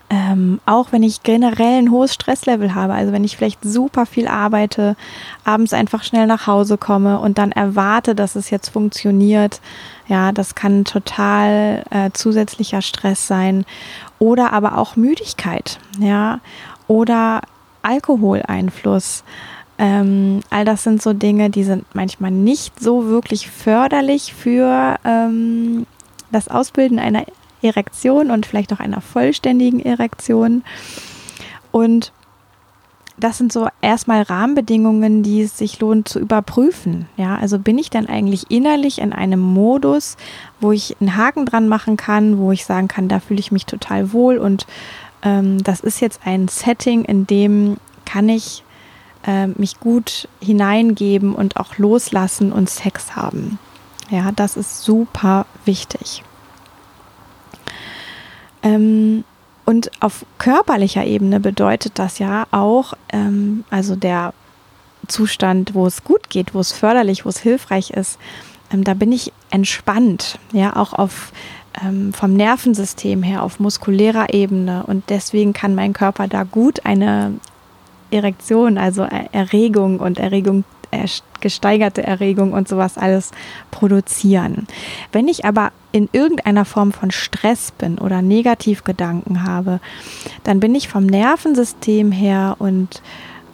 Ähm, 0.10 0.60
auch 0.66 0.92
wenn 0.92 1.02
ich 1.02 1.24
generell 1.24 1.80
ein 1.80 1.90
hohes 1.90 2.14
Stresslevel 2.14 2.76
habe, 2.76 2.94
also 2.94 3.12
wenn 3.12 3.24
ich 3.24 3.38
vielleicht 3.38 3.64
super 3.64 4.06
viel 4.06 4.28
arbeite, 4.28 4.96
abends 5.46 5.74
einfach 5.74 6.04
schnell 6.04 6.28
nach 6.28 6.46
Hause 6.46 6.78
komme 6.78 7.20
und 7.20 7.38
dann 7.38 7.52
erwarte, 7.52 8.14
dass 8.14 8.36
es 8.36 8.50
jetzt 8.50 8.70
funktioniert, 8.70 9.62
ja, 10.08 10.32
das 10.32 10.54
kann 10.54 10.84
total 10.84 11.84
äh, 11.90 12.12
zusätzlicher 12.14 12.84
Stress 12.84 13.26
sein 13.26 13.66
oder 14.20 14.54
aber 14.54 14.78
auch 14.78 14.96
Müdigkeit, 14.96 15.80
ja, 15.98 16.40
oder 16.88 17.42
Alkoholeinfluss. 17.82 19.24
Ähm, 19.78 20.42
all 20.50 20.64
das 20.64 20.84
sind 20.84 21.02
so 21.02 21.14
Dinge, 21.14 21.50
die 21.50 21.64
sind 21.64 21.86
manchmal 21.94 22.32
nicht 22.32 22.80
so 22.80 23.08
wirklich 23.08 23.50
förderlich 23.50 24.34
für 24.34 24.96
ähm, 25.04 25.86
das 26.32 26.48
Ausbilden 26.48 27.00
einer 27.00 27.26
Erektion 27.62 28.32
und 28.32 28.46
vielleicht 28.46 28.72
auch 28.72 28.80
einer 28.80 29.02
vollständigen 29.02 29.80
Erektion. 29.80 30.64
Und 31.72 32.14
das 33.18 33.38
sind 33.38 33.52
so 33.54 33.70
erstmal 33.82 34.24
Rahmenbedingungen, 34.24 35.24
die 35.24 35.42
es 35.42 35.58
sich 35.58 35.80
lohnt 35.80 36.08
zu 36.08 36.20
überprüfen. 36.20 37.08
Ja, 37.16 37.38
also 37.38 37.60
bin 37.60 37.78
ich 37.78 37.90
dann 37.90 38.08
eigentlich 38.08 38.52
innerlich 38.52 39.00
in 39.00 39.14
einem 39.14 39.40
Modus, 39.40 40.18
wo 40.60 40.72
ich 40.72 40.98
einen 41.00 41.16
Haken 41.16 41.46
dran 41.46 41.68
machen 41.68 41.96
kann, 41.96 42.38
wo 42.38 42.52
ich 42.52 42.66
sagen 42.66 42.88
kann, 42.88 43.08
da 43.08 43.20
fühle 43.20 43.40
ich 43.40 43.52
mich 43.52 43.66
total 43.66 44.12
wohl 44.12 44.38
und 44.38 44.68
ähm, 45.24 45.64
das 45.64 45.80
ist 45.80 46.02
jetzt 46.02 46.22
ein 46.26 46.50
Setting, 46.50 47.06
in 47.06 47.26
dem 47.26 47.78
kann 48.06 48.28
ich 48.28 48.65
äh, 49.26 49.48
mich 49.48 49.80
gut 49.80 50.28
hineingeben 50.40 51.34
und 51.34 51.58
auch 51.58 51.78
loslassen 51.78 52.52
und 52.52 52.70
Sex 52.70 53.16
haben. 53.16 53.60
Ja, 54.10 54.32
das 54.32 54.56
ist 54.56 54.84
super 54.84 55.46
wichtig. 55.66 56.24
Ähm, 58.62 59.24
und 59.66 59.92
auf 60.00 60.26
körperlicher 60.38 61.06
Ebene 61.06 61.40
bedeutet 61.40 61.98
das 61.98 62.20
ja 62.20 62.46
auch, 62.52 62.94
ähm, 63.10 63.64
also 63.70 63.96
der 63.96 64.34
Zustand, 65.08 65.74
wo 65.74 65.86
es 65.88 66.04
gut 66.04 66.30
geht, 66.30 66.54
wo 66.54 66.60
es 66.60 66.72
förderlich, 66.72 67.26
wo 67.26 67.30
es 67.30 67.40
hilfreich 67.40 67.92
ist, 67.92 68.20
ähm, 68.72 68.84
da 68.84 68.94
bin 68.94 69.12
ich 69.12 69.32
entspannt, 69.50 70.40
ja, 70.52 70.76
auch 70.76 70.94
auf 70.94 71.32
ähm, 71.84 72.14
vom 72.14 72.34
Nervensystem 72.34 73.24
her, 73.24 73.44
auf 73.44 73.60
muskulärer 73.60 74.34
Ebene. 74.34 74.84
Und 74.86 75.10
deswegen 75.10 75.54
kann 75.54 75.76
mein 75.76 75.94
Körper 75.94 76.28
da 76.28 76.44
gut 76.44 76.86
eine 76.86 77.34
Erektion, 78.12 78.78
also 78.78 79.04
Erregung 79.04 80.00
und 80.00 80.20
Erregung 80.20 80.64
gesteigerte 81.42 82.04
Erregung 82.04 82.54
und 82.54 82.68
sowas 82.68 82.98
alles 82.98 83.32
produzieren. 83.72 84.68
Wenn 85.12 85.28
ich 85.28 85.46
aber 85.46 85.72
in 85.92 86.10
irgendeiner 86.12 86.66
Form 86.66 86.92
von 86.92 87.12
Stress 87.12 87.72
bin 87.72 87.98
oder 87.98 88.22
Negativgedanken 88.22 89.44
habe, 89.44 89.80
dann 90.44 90.60
bin 90.60 90.76
ich 90.76 90.88
vom 90.88 91.06
Nervensystem 91.06 92.12
her 92.12 92.56
und 92.60 93.02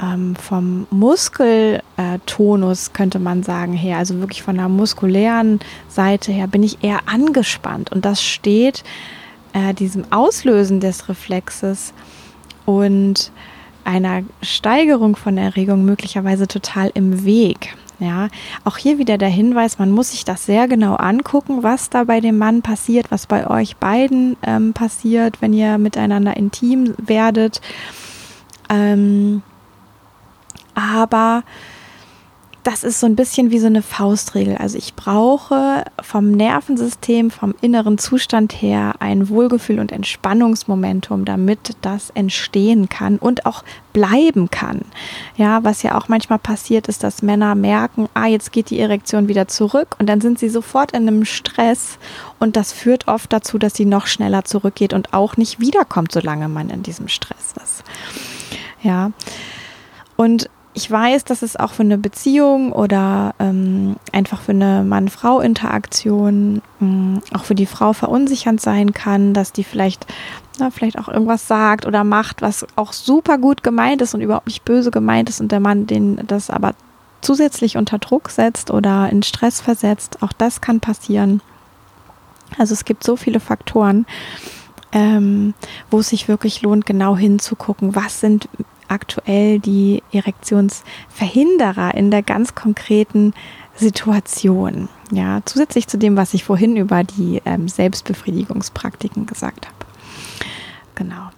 ähm, 0.01 0.35
vom 0.35 0.87
Muskeltonus, 0.89 2.93
könnte 2.93 3.19
man 3.19 3.43
sagen, 3.43 3.73
her, 3.73 3.97
also 3.97 4.19
wirklich 4.19 4.41
von 4.41 4.55
der 4.55 4.69
muskulären 4.69 5.59
Seite 5.87 6.31
her, 6.31 6.47
bin 6.47 6.63
ich 6.63 6.83
eher 6.83 7.07
angespannt. 7.07 7.91
Und 7.91 8.05
das 8.05 8.23
steht 8.23 8.83
äh, 9.53 9.73
diesem 9.73 10.05
Auslösen 10.11 10.79
des 10.79 11.09
Reflexes 11.09 11.93
und 12.65 13.31
einer 13.83 14.23
Steigerung 14.41 15.15
von 15.15 15.37
Erregung 15.37 15.85
möglicherweise 15.85 16.47
total 16.47 16.91
im 16.93 17.25
Weg. 17.25 17.75
Ja, 17.99 18.29
auch 18.63 18.77
hier 18.77 18.97
wieder 18.97 19.19
der 19.19 19.29
Hinweis, 19.29 19.77
man 19.77 19.91
muss 19.91 20.09
sich 20.09 20.25
das 20.25 20.47
sehr 20.47 20.67
genau 20.67 20.95
angucken, 20.95 21.61
was 21.61 21.91
da 21.91 22.05
bei 22.05 22.19
dem 22.19 22.39
Mann 22.39 22.63
passiert, 22.63 23.11
was 23.11 23.27
bei 23.27 23.47
euch 23.47 23.77
beiden 23.77 24.37
ähm, 24.41 24.73
passiert, 24.73 25.39
wenn 25.39 25.53
ihr 25.53 25.77
miteinander 25.77 26.35
intim 26.35 26.95
werdet. 26.97 27.61
Ähm, 28.69 29.43
aber 30.73 31.43
das 32.63 32.83
ist 32.83 32.99
so 32.99 33.07
ein 33.07 33.15
bisschen 33.15 33.49
wie 33.49 33.57
so 33.57 33.65
eine 33.65 33.81
Faustregel. 33.81 34.55
Also 34.57 34.77
ich 34.77 34.93
brauche 34.93 35.83
vom 36.01 36.31
Nervensystem, 36.31 37.31
vom 37.31 37.55
inneren 37.61 37.97
Zustand 37.97 38.61
her 38.61 38.93
ein 38.99 39.29
Wohlgefühl 39.29 39.79
und 39.79 39.91
Entspannungsmomentum, 39.91 41.25
damit 41.25 41.75
das 41.81 42.11
entstehen 42.11 42.87
kann 42.87 43.17
und 43.17 43.47
auch 43.47 43.63
bleiben 43.93 44.51
kann. 44.51 44.81
Ja, 45.37 45.63
was 45.63 45.81
ja 45.81 45.97
auch 45.97 46.07
manchmal 46.07 46.37
passiert 46.37 46.87
ist, 46.87 47.03
dass 47.03 47.23
Männer 47.23 47.55
merken, 47.55 48.07
ah, 48.13 48.27
jetzt 48.27 48.51
geht 48.51 48.69
die 48.69 48.79
Erektion 48.79 49.27
wieder 49.27 49.47
zurück 49.47 49.95
und 49.97 50.07
dann 50.07 50.21
sind 50.21 50.37
sie 50.37 50.49
sofort 50.49 50.91
in 50.91 51.07
einem 51.07 51.25
Stress 51.25 51.97
und 52.39 52.55
das 52.55 52.71
führt 52.73 53.07
oft 53.07 53.33
dazu, 53.33 53.57
dass 53.57 53.73
sie 53.73 53.85
noch 53.85 54.05
schneller 54.05 54.45
zurückgeht 54.45 54.93
und 54.93 55.13
auch 55.13 55.35
nicht 55.35 55.59
wiederkommt, 55.59 56.11
solange 56.11 56.47
man 56.47 56.69
in 56.69 56.83
diesem 56.83 57.07
Stress 57.07 57.53
ist. 57.61 57.83
Ja. 58.83 59.11
Und 60.15 60.49
ich 60.73 60.89
weiß, 60.89 61.25
dass 61.25 61.41
es 61.41 61.57
auch 61.57 61.73
für 61.73 61.83
eine 61.83 61.97
Beziehung 61.97 62.71
oder 62.71 63.35
ähm, 63.39 63.97
einfach 64.13 64.41
für 64.41 64.53
eine 64.53 64.83
Mann-Frau-Interaktion 64.83 66.61
ähm, 66.81 67.21
auch 67.33 67.43
für 67.43 67.55
die 67.55 67.65
Frau 67.65 67.91
verunsichernd 67.93 68.61
sein 68.61 68.93
kann, 68.93 69.33
dass 69.33 69.51
die 69.51 69.65
vielleicht, 69.65 70.05
na, 70.59 70.71
vielleicht 70.71 70.97
auch 70.97 71.09
irgendwas 71.09 71.47
sagt 71.47 71.85
oder 71.85 72.03
macht, 72.05 72.41
was 72.41 72.65
auch 72.77 72.93
super 72.93 73.37
gut 73.37 73.63
gemeint 73.63 74.01
ist 74.01 74.13
und 74.13 74.21
überhaupt 74.21 74.47
nicht 74.47 74.63
böse 74.63 74.91
gemeint 74.91 75.27
ist 75.27 75.41
und 75.41 75.51
der 75.51 75.59
Mann 75.59 75.87
den 75.87 76.21
das 76.27 76.49
aber 76.49 76.73
zusätzlich 77.19 77.75
unter 77.75 77.99
Druck 77.99 78.29
setzt 78.29 78.71
oder 78.71 79.09
in 79.09 79.23
Stress 79.23 79.59
versetzt. 79.59 80.23
Auch 80.23 80.33
das 80.33 80.61
kann 80.61 80.79
passieren. 80.79 81.41
Also 82.57 82.73
es 82.73 82.85
gibt 82.85 83.03
so 83.03 83.17
viele 83.17 83.39
Faktoren, 83.39 84.05
ähm, 84.93 85.53
wo 85.89 85.99
es 85.99 86.09
sich 86.09 86.27
wirklich 86.27 86.61
lohnt, 86.61 86.85
genau 86.85 87.15
hinzugucken, 87.17 87.95
was 87.95 88.21
sind 88.21 88.47
aktuell 88.91 89.59
die 89.59 90.03
Erektionsverhinderer 90.11 91.95
in 91.95 92.11
der 92.11 92.21
ganz 92.21 92.53
konkreten 92.53 93.33
Situation. 93.75 94.89
Ja, 95.11 95.39
zusätzlich 95.45 95.87
zu 95.87 95.97
dem, 95.97 96.17
was 96.17 96.33
ich 96.33 96.43
vorhin 96.43 96.75
über 96.75 97.03
die 97.03 97.41
ähm, 97.45 97.67
Selbstbefriedigungspraktiken 97.67 99.25
gesagt 99.25 99.65
habe. 99.67 99.75
Genau. 100.93 101.29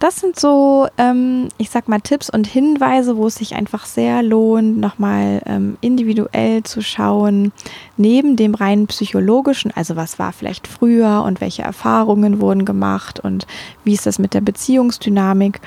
das 0.00 0.16
sind 0.16 0.40
so, 0.40 0.88
ähm, 0.98 1.48
ich 1.56 1.70
sag 1.70 1.88
mal, 1.88 2.00
Tipps 2.00 2.28
und 2.28 2.48
Hinweise, 2.48 3.16
wo 3.16 3.28
es 3.28 3.36
sich 3.36 3.54
einfach 3.54 3.86
sehr 3.86 4.24
lohnt, 4.24 4.78
nochmal 4.78 5.40
ähm, 5.46 5.76
individuell 5.80 6.64
zu 6.64 6.82
schauen, 6.82 7.52
neben 7.96 8.34
dem 8.34 8.56
rein 8.56 8.88
psychologischen, 8.88 9.70
also 9.76 9.94
was 9.94 10.18
war 10.18 10.32
vielleicht 10.32 10.66
früher 10.66 11.22
und 11.24 11.40
welche 11.40 11.62
Erfahrungen 11.62 12.40
wurden 12.40 12.64
gemacht 12.64 13.20
und 13.20 13.46
wie 13.84 13.92
ist 13.92 14.06
das 14.06 14.18
mit 14.18 14.34
der 14.34 14.40
Beziehungsdynamik 14.40 15.60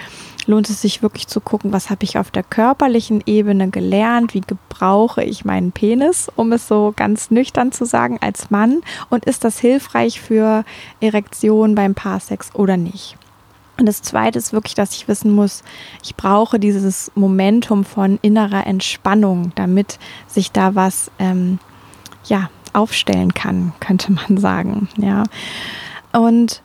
lohnt 0.47 0.69
es 0.69 0.81
sich 0.81 1.03
wirklich 1.03 1.27
zu 1.27 1.39
gucken, 1.41 1.71
was 1.73 1.89
habe 1.89 2.03
ich 2.03 2.17
auf 2.17 2.31
der 2.31 2.43
körperlichen 2.43 3.21
Ebene 3.25 3.69
gelernt, 3.69 4.33
wie 4.33 4.41
gebrauche 4.41 5.23
ich 5.23 5.45
meinen 5.45 5.71
Penis, 5.71 6.31
um 6.35 6.51
es 6.51 6.67
so 6.67 6.93
ganz 6.95 7.29
nüchtern 7.29 7.71
zu 7.71 7.85
sagen, 7.85 8.17
als 8.21 8.49
Mann 8.49 8.81
und 9.09 9.25
ist 9.25 9.43
das 9.43 9.59
hilfreich 9.59 10.19
für 10.19 10.63
Erektion 11.01 11.75
beim 11.75 11.93
Paarsex 11.93 12.55
oder 12.55 12.77
nicht. 12.77 13.17
Und 13.79 13.85
das 13.85 14.01
Zweite 14.01 14.39
ist 14.39 14.53
wirklich, 14.53 14.73
dass 14.73 14.95
ich 14.95 15.07
wissen 15.07 15.31
muss, 15.31 15.63
ich 16.03 16.15
brauche 16.15 16.59
dieses 16.59 17.11
Momentum 17.13 17.85
von 17.85 18.17
innerer 18.23 18.65
Entspannung, 18.65 19.51
damit 19.53 19.99
sich 20.25 20.51
da 20.51 20.73
was 20.73 21.11
ähm, 21.19 21.59
ja 22.25 22.49
aufstellen 22.73 23.35
kann, 23.35 23.73
könnte 23.79 24.11
man 24.11 24.37
sagen. 24.37 24.89
Ja 24.97 25.25
und 26.11 26.61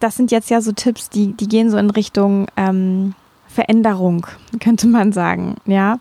das 0.00 0.16
sind 0.16 0.30
jetzt 0.30 0.50
ja 0.50 0.60
so 0.60 0.72
Tipps, 0.72 1.08
die, 1.10 1.32
die 1.32 1.48
gehen 1.48 1.70
so 1.70 1.78
in 1.78 1.90
Richtung 1.90 2.46
ähm, 2.56 3.14
Veränderung, 3.48 4.26
könnte 4.60 4.86
man 4.86 5.12
sagen. 5.12 5.56
Ja, 5.64 5.98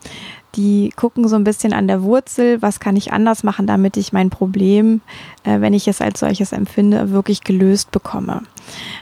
die 0.56 0.92
gucken 0.96 1.28
so 1.28 1.36
ein 1.36 1.44
bisschen 1.44 1.74
an 1.74 1.88
der 1.88 2.04
Wurzel, 2.04 2.62
was 2.62 2.80
kann 2.80 2.96
ich 2.96 3.12
anders 3.14 3.44
machen, 3.44 3.68
damit 3.68 3.98
ich 3.98 4.14
mein 4.14 4.30
Problem, 4.30 5.02
äh, 5.44 5.60
wenn 5.62 5.74
ich 5.74 5.88
es 5.88 6.02
als 6.02 6.20
solches 6.20 6.52
empfinde, 6.52 7.12
wirklich 7.12 7.44
gelöst 7.44 7.92
bekomme. 7.92 8.42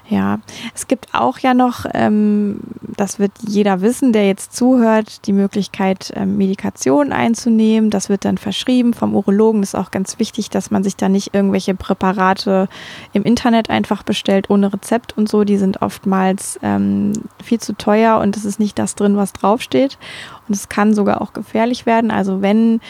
Ja, 0.09 0.39
es 0.75 0.87
gibt 0.87 1.13
auch 1.13 1.39
ja 1.39 1.53
noch, 1.53 1.85
ähm, 1.93 2.59
das 2.81 3.19
wird 3.19 3.31
jeder 3.47 3.81
wissen, 3.81 4.13
der 4.13 4.27
jetzt 4.27 4.55
zuhört, 4.55 5.25
die 5.25 5.33
Möglichkeit, 5.33 6.11
ähm, 6.15 6.37
Medikation 6.37 7.11
einzunehmen. 7.11 7.89
Das 7.89 8.09
wird 8.09 8.25
dann 8.25 8.37
verschrieben 8.37 8.93
vom 8.93 9.15
Urologen. 9.15 9.61
Das 9.61 9.73
ist 9.73 9.79
auch 9.79 9.91
ganz 9.91 10.19
wichtig, 10.19 10.49
dass 10.49 10.71
man 10.71 10.83
sich 10.83 10.95
da 10.95 11.07
nicht 11.09 11.33
irgendwelche 11.33 11.75
Präparate 11.75 12.67
im 13.13 13.23
Internet 13.23 13.69
einfach 13.69 14.03
bestellt 14.03 14.49
ohne 14.49 14.73
Rezept 14.73 15.17
und 15.17 15.29
so. 15.29 15.43
Die 15.43 15.57
sind 15.57 15.81
oftmals 15.81 16.59
ähm, 16.61 17.13
viel 17.41 17.59
zu 17.59 17.73
teuer 17.73 18.19
und 18.19 18.35
es 18.35 18.45
ist 18.45 18.59
nicht 18.59 18.77
das 18.77 18.95
drin, 18.95 19.15
was 19.15 19.33
draufsteht. 19.33 19.97
Und 20.47 20.55
es 20.55 20.69
kann 20.69 20.93
sogar 20.93 21.21
auch 21.21 21.33
gefährlich 21.33 21.85
werden. 21.85 22.11
Also 22.11 22.41
wenn 22.41 22.81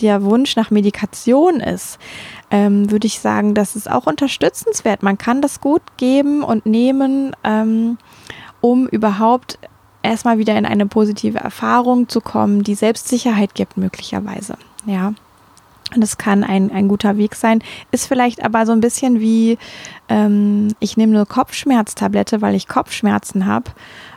der 0.00 0.22
Wunsch 0.22 0.56
nach 0.56 0.70
Medikation 0.70 1.60
ist, 1.60 1.98
ähm, 2.50 2.90
würde 2.90 3.06
ich 3.06 3.20
sagen, 3.20 3.54
das 3.54 3.76
ist 3.76 3.90
auch 3.90 4.06
unterstützenswert. 4.06 5.02
Man 5.02 5.18
kann 5.18 5.42
das 5.42 5.60
gut 5.60 5.82
geben 5.96 6.42
und 6.42 6.66
nehmen, 6.66 7.34
ähm, 7.44 7.98
um 8.60 8.86
überhaupt 8.86 9.58
erstmal 10.02 10.38
wieder 10.38 10.56
in 10.56 10.66
eine 10.66 10.86
positive 10.86 11.38
Erfahrung 11.38 12.08
zu 12.08 12.20
kommen, 12.20 12.62
die 12.62 12.74
Selbstsicherheit 12.74 13.54
gibt 13.54 13.76
möglicherweise. 13.76 14.56
Ja. 14.86 15.14
Und 15.94 16.02
das 16.02 16.18
kann 16.18 16.44
ein, 16.44 16.70
ein 16.70 16.86
guter 16.86 17.16
Weg 17.16 17.34
sein. 17.34 17.62
Ist 17.90 18.06
vielleicht 18.06 18.44
aber 18.44 18.64
so 18.64 18.72
ein 18.72 18.80
bisschen 18.80 19.18
wie, 19.18 19.58
ähm, 20.08 20.68
ich 20.78 20.96
nehme 20.96 21.16
eine 21.16 21.26
Kopfschmerztablette, 21.26 22.40
weil 22.40 22.54
ich 22.54 22.68
Kopfschmerzen 22.68 23.46
habe. 23.46 23.72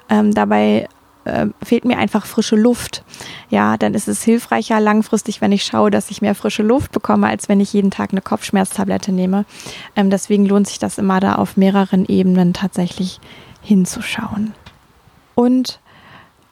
Ähm, 0.07 0.33
dabei 0.33 0.87
äh, 1.25 1.47
fehlt 1.63 1.85
mir 1.85 1.97
einfach 1.97 2.25
frische 2.25 2.55
Luft. 2.55 3.03
Ja, 3.49 3.77
dann 3.77 3.93
ist 3.93 4.07
es 4.07 4.23
hilfreicher 4.23 4.79
langfristig, 4.79 5.41
wenn 5.41 5.51
ich 5.51 5.63
schaue, 5.63 5.91
dass 5.91 6.11
ich 6.11 6.21
mehr 6.21 6.35
frische 6.35 6.63
Luft 6.63 6.91
bekomme, 6.91 7.27
als 7.27 7.49
wenn 7.49 7.59
ich 7.59 7.73
jeden 7.73 7.91
Tag 7.91 8.11
eine 8.11 8.21
Kopfschmerztablette 8.21 9.11
nehme. 9.11 9.45
Ähm, 9.95 10.09
deswegen 10.09 10.45
lohnt 10.45 10.67
sich 10.67 10.79
das 10.79 10.97
immer 10.97 11.19
da 11.19 11.35
auf 11.35 11.57
mehreren 11.57 12.05
Ebenen 12.05 12.53
tatsächlich 12.53 13.19
hinzuschauen. 13.61 14.53
Und 15.35 15.79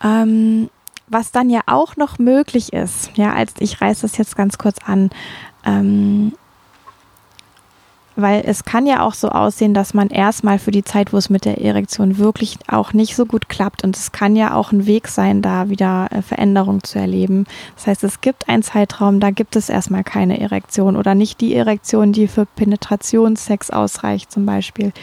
ähm, 0.04 0.70
was 1.08 1.32
dann 1.32 1.50
ja 1.50 1.62
auch 1.66 1.98
noch 1.98 2.20
möglich 2.20 2.74
ist, 2.74 3.12
ja, 3.16 3.34
als 3.34 3.54
ich 3.60 3.82
reiße 3.82 4.04
das 4.04 4.18
jetzt 4.18 4.36
ganz 4.36 4.58
kurz 4.58 4.78
an, 4.86 5.10
ähm, 5.66 6.34
weil 8.22 8.44
es 8.46 8.64
kann 8.64 8.86
ja 8.86 9.06
auch 9.06 9.14
so 9.14 9.30
aussehen, 9.30 9.74
dass 9.74 9.94
man 9.94 10.10
erstmal 10.10 10.60
für 10.60 10.72
die 10.72 10.84
Zeit, 10.84 11.14
wo 11.14 11.18
es 11.18 11.30
mit 11.30 11.46
der 11.46 11.62
Erektion 11.62 12.18
wirklich 12.18 12.58
auch 12.68 12.94
nicht 12.94 13.16
so 13.16 13.26
gut 13.26 13.50
klappt 13.50 13.84
und 13.84 13.98
es 13.98 14.12
kann 14.12 14.36
ja 14.36 14.56
auch 14.56 14.72
ein 14.72 14.86
Weg 14.86 15.08
sein, 15.08 15.42
da 15.42 15.70
wieder 15.70 16.08
äh, 16.12 16.22
Veränderung 16.22 16.84
zu 16.84 17.00
erleben. 17.00 17.46
Das 17.76 17.88
heißt, 17.88 18.04
es 18.04 18.22
gibt 18.22 18.50
einen 18.50 18.64
Zeitraum, 18.64 19.20
da 19.20 19.32
gibt 19.32 19.56
es 19.56 19.70
erstmal 19.70 20.04
keine 20.04 20.40
Erektion 20.40 20.96
oder 20.96 21.16
nicht 21.16 21.42
die 21.42 21.56
Erektion, 21.56 22.14
die 22.14 22.28
für 22.28 22.46
Penetrationssex 22.46 23.70
ausreicht 23.70 24.32
zum 24.32 24.46
Beispiel. 24.46 24.94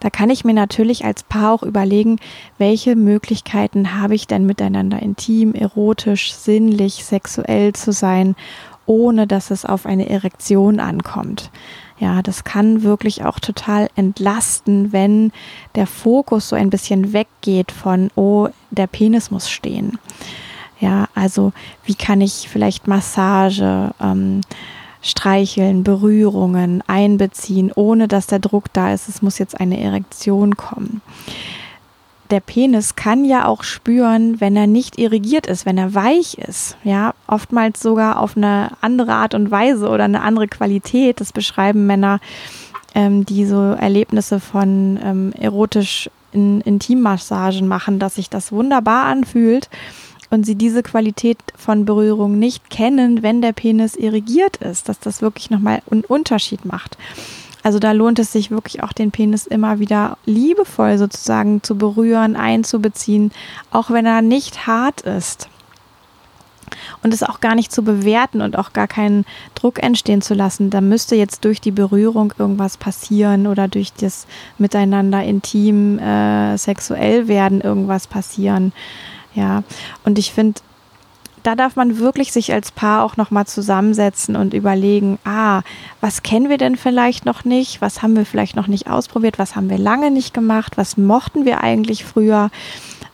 Da 0.00 0.10
kann 0.10 0.30
ich 0.30 0.44
mir 0.44 0.52
natürlich 0.52 1.04
als 1.04 1.22
Paar 1.22 1.52
auch 1.52 1.62
überlegen, 1.62 2.18
welche 2.58 2.96
Möglichkeiten 2.96 3.98
habe 4.00 4.14
ich 4.14 4.26
denn 4.26 4.44
miteinander 4.44 5.00
intim, 5.00 5.54
erotisch, 5.54 6.34
sinnlich, 6.34 7.04
sexuell 7.04 7.72
zu 7.72 7.92
sein, 7.92 8.36
ohne 8.84 9.26
dass 9.26 9.50
es 9.50 9.64
auf 9.64 9.86
eine 9.86 10.08
Erektion 10.08 10.80
ankommt. 10.80 11.50
Ja, 11.98 12.20
das 12.20 12.44
kann 12.44 12.82
wirklich 12.82 13.24
auch 13.24 13.40
total 13.40 13.88
entlasten, 13.96 14.92
wenn 14.92 15.32
der 15.74 15.86
Fokus 15.86 16.50
so 16.50 16.56
ein 16.56 16.68
bisschen 16.68 17.12
weggeht 17.12 17.72
von, 17.72 18.10
oh, 18.16 18.48
der 18.70 18.86
Penis 18.86 19.30
muss 19.30 19.48
stehen. 19.48 19.98
Ja, 20.78 21.08
also 21.14 21.52
wie 21.84 21.94
kann 21.94 22.20
ich 22.20 22.48
vielleicht 22.50 22.86
Massage, 22.86 23.92
ähm, 23.98 24.42
Streicheln, 25.00 25.84
Berührungen 25.84 26.82
einbeziehen, 26.86 27.72
ohne 27.74 28.08
dass 28.08 28.26
der 28.26 28.40
Druck 28.40 28.72
da 28.72 28.92
ist, 28.92 29.08
es 29.08 29.22
muss 29.22 29.38
jetzt 29.38 29.58
eine 29.58 29.80
Erektion 29.80 30.56
kommen 30.56 31.00
der 32.30 32.40
Penis 32.40 32.96
kann 32.96 33.24
ja 33.24 33.46
auch 33.46 33.62
spüren, 33.62 34.40
wenn 34.40 34.56
er 34.56 34.66
nicht 34.66 34.98
irrigiert 34.98 35.46
ist, 35.46 35.66
wenn 35.66 35.78
er 35.78 35.94
weich 35.94 36.38
ist. 36.38 36.76
Ja, 36.84 37.14
oftmals 37.26 37.80
sogar 37.80 38.20
auf 38.20 38.36
eine 38.36 38.72
andere 38.80 39.12
Art 39.14 39.34
und 39.34 39.50
Weise 39.50 39.88
oder 39.88 40.04
eine 40.04 40.22
andere 40.22 40.48
Qualität. 40.48 41.20
Das 41.20 41.32
beschreiben 41.32 41.86
Männer, 41.86 42.20
ähm, 42.94 43.24
die 43.26 43.46
so 43.46 43.60
Erlebnisse 43.60 44.40
von 44.40 44.98
ähm, 45.02 45.32
erotisch 45.38 46.10
in 46.32 46.60
Intimmassagen 46.60 47.66
machen, 47.66 47.98
dass 47.98 48.16
sich 48.16 48.28
das 48.28 48.52
wunderbar 48.52 49.04
anfühlt 49.04 49.70
und 50.30 50.44
sie 50.44 50.54
diese 50.54 50.82
Qualität 50.82 51.38
von 51.56 51.84
Berührung 51.84 52.38
nicht 52.38 52.68
kennen, 52.70 53.22
wenn 53.22 53.42
der 53.42 53.52
Penis 53.52 53.94
irrigiert 53.94 54.58
ist, 54.58 54.88
dass 54.88 54.98
das 54.98 55.22
wirklich 55.22 55.50
nochmal 55.50 55.82
einen 55.90 56.04
Unterschied 56.04 56.64
macht. 56.64 56.98
Also 57.66 57.80
da 57.80 57.90
lohnt 57.90 58.20
es 58.20 58.30
sich 58.30 58.52
wirklich 58.52 58.84
auch 58.84 58.92
den 58.92 59.10
Penis 59.10 59.44
immer 59.44 59.80
wieder 59.80 60.18
liebevoll 60.24 60.98
sozusagen 60.98 61.64
zu 61.64 61.76
berühren, 61.76 62.36
einzubeziehen, 62.36 63.32
auch 63.72 63.90
wenn 63.90 64.06
er 64.06 64.22
nicht 64.22 64.68
hart 64.68 65.00
ist. 65.00 65.48
Und 67.02 67.12
es 67.12 67.24
auch 67.24 67.40
gar 67.40 67.56
nicht 67.56 67.72
zu 67.72 67.82
bewerten 67.82 68.40
und 68.40 68.56
auch 68.56 68.72
gar 68.72 68.86
keinen 68.86 69.24
Druck 69.56 69.82
entstehen 69.82 70.22
zu 70.22 70.34
lassen. 70.34 70.70
Da 70.70 70.80
müsste 70.80 71.16
jetzt 71.16 71.44
durch 71.44 71.60
die 71.60 71.72
Berührung 71.72 72.32
irgendwas 72.38 72.76
passieren 72.76 73.48
oder 73.48 73.66
durch 73.66 73.92
das 73.92 74.28
Miteinander 74.58 75.24
intim, 75.24 75.98
äh, 75.98 76.56
sexuell 76.58 77.26
werden 77.26 77.62
irgendwas 77.62 78.06
passieren. 78.06 78.72
Ja, 79.34 79.64
und 80.04 80.20
ich 80.20 80.32
finde, 80.32 80.60
da 81.46 81.54
darf 81.54 81.76
man 81.76 81.98
wirklich 81.98 82.32
sich 82.32 82.52
als 82.52 82.72
Paar 82.72 83.04
auch 83.04 83.16
nochmal 83.16 83.46
zusammensetzen 83.46 84.34
und 84.34 84.52
überlegen, 84.52 85.18
ah, 85.24 85.62
was 86.00 86.24
kennen 86.24 86.50
wir 86.50 86.58
denn 86.58 86.74
vielleicht 86.74 87.24
noch 87.24 87.44
nicht? 87.44 87.80
Was 87.80 88.02
haben 88.02 88.16
wir 88.16 88.26
vielleicht 88.26 88.56
noch 88.56 88.66
nicht 88.66 88.88
ausprobiert? 88.88 89.38
Was 89.38 89.54
haben 89.54 89.70
wir 89.70 89.78
lange 89.78 90.10
nicht 90.10 90.34
gemacht? 90.34 90.76
Was 90.76 90.96
mochten 90.96 91.44
wir 91.44 91.62
eigentlich 91.62 92.04
früher? 92.04 92.50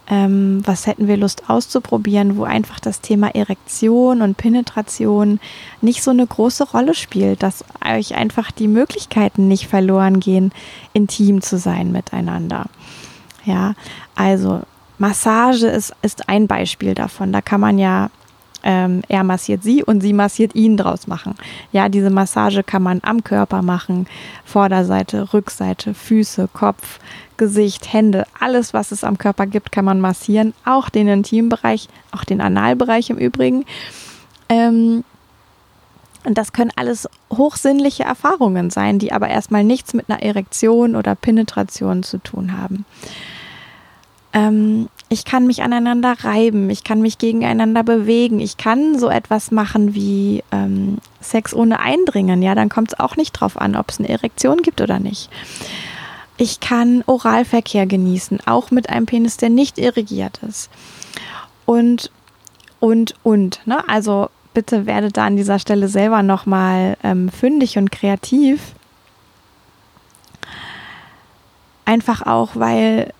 Ähm, 0.08 0.62
was 0.64 0.86
hätten 0.86 1.08
wir 1.08 1.18
Lust 1.18 1.48
auszuprobieren, 1.50 2.38
wo 2.38 2.44
einfach 2.44 2.80
das 2.80 3.02
Thema 3.02 3.34
Erektion 3.34 4.22
und 4.22 4.38
Penetration 4.38 5.38
nicht 5.82 6.02
so 6.02 6.10
eine 6.10 6.26
große 6.26 6.64
Rolle 6.70 6.94
spielt, 6.94 7.42
dass 7.42 7.64
euch 7.86 8.14
einfach 8.14 8.50
die 8.50 8.66
Möglichkeiten 8.66 9.46
nicht 9.46 9.68
verloren 9.68 10.20
gehen, 10.20 10.52
intim 10.94 11.42
zu 11.42 11.58
sein 11.58 11.92
miteinander. 11.92 12.64
Ja, 13.44 13.74
also 14.14 14.62
Massage 14.98 15.66
ist, 15.66 15.94
ist 16.00 16.28
ein 16.28 16.46
Beispiel 16.46 16.94
davon. 16.94 17.32
Da 17.32 17.40
kann 17.40 17.60
man 17.60 17.78
ja 17.78 18.10
ähm, 18.62 19.02
er 19.08 19.24
massiert 19.24 19.62
sie 19.62 19.82
und 19.82 20.00
sie 20.00 20.12
massiert 20.12 20.54
ihn 20.54 20.76
draus 20.76 21.06
machen. 21.06 21.34
Ja, 21.72 21.88
diese 21.88 22.10
Massage 22.10 22.62
kann 22.62 22.82
man 22.82 23.00
am 23.02 23.24
Körper 23.24 23.62
machen, 23.62 24.06
Vorderseite, 24.44 25.32
Rückseite, 25.32 25.94
Füße, 25.94 26.48
Kopf, 26.52 26.98
Gesicht, 27.36 27.92
Hände, 27.92 28.24
alles, 28.38 28.72
was 28.74 28.92
es 28.92 29.04
am 29.04 29.18
Körper 29.18 29.46
gibt, 29.46 29.72
kann 29.72 29.84
man 29.84 30.00
massieren, 30.00 30.54
auch 30.64 30.88
den 30.88 31.08
Intimbereich, 31.08 31.88
auch 32.12 32.24
den 32.24 32.40
Analbereich 32.40 33.10
im 33.10 33.18
Übrigen. 33.18 33.64
Ähm, 34.48 35.04
und 36.24 36.38
das 36.38 36.52
können 36.52 36.70
alles 36.76 37.08
hochsinnliche 37.32 38.04
Erfahrungen 38.04 38.70
sein, 38.70 38.98
die 38.98 39.12
aber 39.12 39.28
erstmal 39.28 39.64
nichts 39.64 39.92
mit 39.92 40.08
einer 40.08 40.22
Erektion 40.22 40.94
oder 40.94 41.14
Penetration 41.14 42.02
zu 42.02 42.18
tun 42.18 42.56
haben. 42.56 42.84
Ähm, 44.32 44.88
ich 45.08 45.26
kann 45.26 45.46
mich 45.46 45.62
aneinander 45.62 46.16
reiben, 46.24 46.70
ich 46.70 46.84
kann 46.84 47.02
mich 47.02 47.18
gegeneinander 47.18 47.82
bewegen, 47.82 48.40
ich 48.40 48.56
kann 48.56 48.98
so 48.98 49.10
etwas 49.10 49.50
machen 49.50 49.94
wie 49.94 50.42
ähm, 50.50 50.98
Sex 51.20 51.52
ohne 51.52 51.80
Eindringen. 51.80 52.42
Ja, 52.42 52.54
dann 52.54 52.70
kommt 52.70 52.92
es 52.92 53.00
auch 53.00 53.16
nicht 53.16 53.32
drauf 53.32 53.60
an, 53.60 53.76
ob 53.76 53.90
es 53.90 53.98
eine 53.98 54.08
Erektion 54.08 54.62
gibt 54.62 54.80
oder 54.80 54.98
nicht. 54.98 55.28
Ich 56.38 56.60
kann 56.60 57.04
Oralverkehr 57.06 57.86
genießen, 57.86 58.40
auch 58.46 58.70
mit 58.70 58.88
einem 58.88 59.04
Penis, 59.04 59.36
der 59.36 59.50
nicht 59.50 59.78
irrigiert 59.78 60.40
ist. 60.48 60.70
Und, 61.66 62.10
und, 62.80 63.14
und. 63.22 63.60
Ne? 63.66 63.86
Also 63.86 64.30
bitte 64.54 64.86
werdet 64.86 65.18
da 65.18 65.26
an 65.26 65.36
dieser 65.36 65.58
Stelle 65.58 65.88
selber 65.88 66.22
nochmal 66.22 66.96
ähm, 67.04 67.28
fündig 67.28 67.76
und 67.76 67.92
kreativ. 67.92 68.72
Einfach 71.84 72.26
auch, 72.26 72.50
weil 72.54 73.12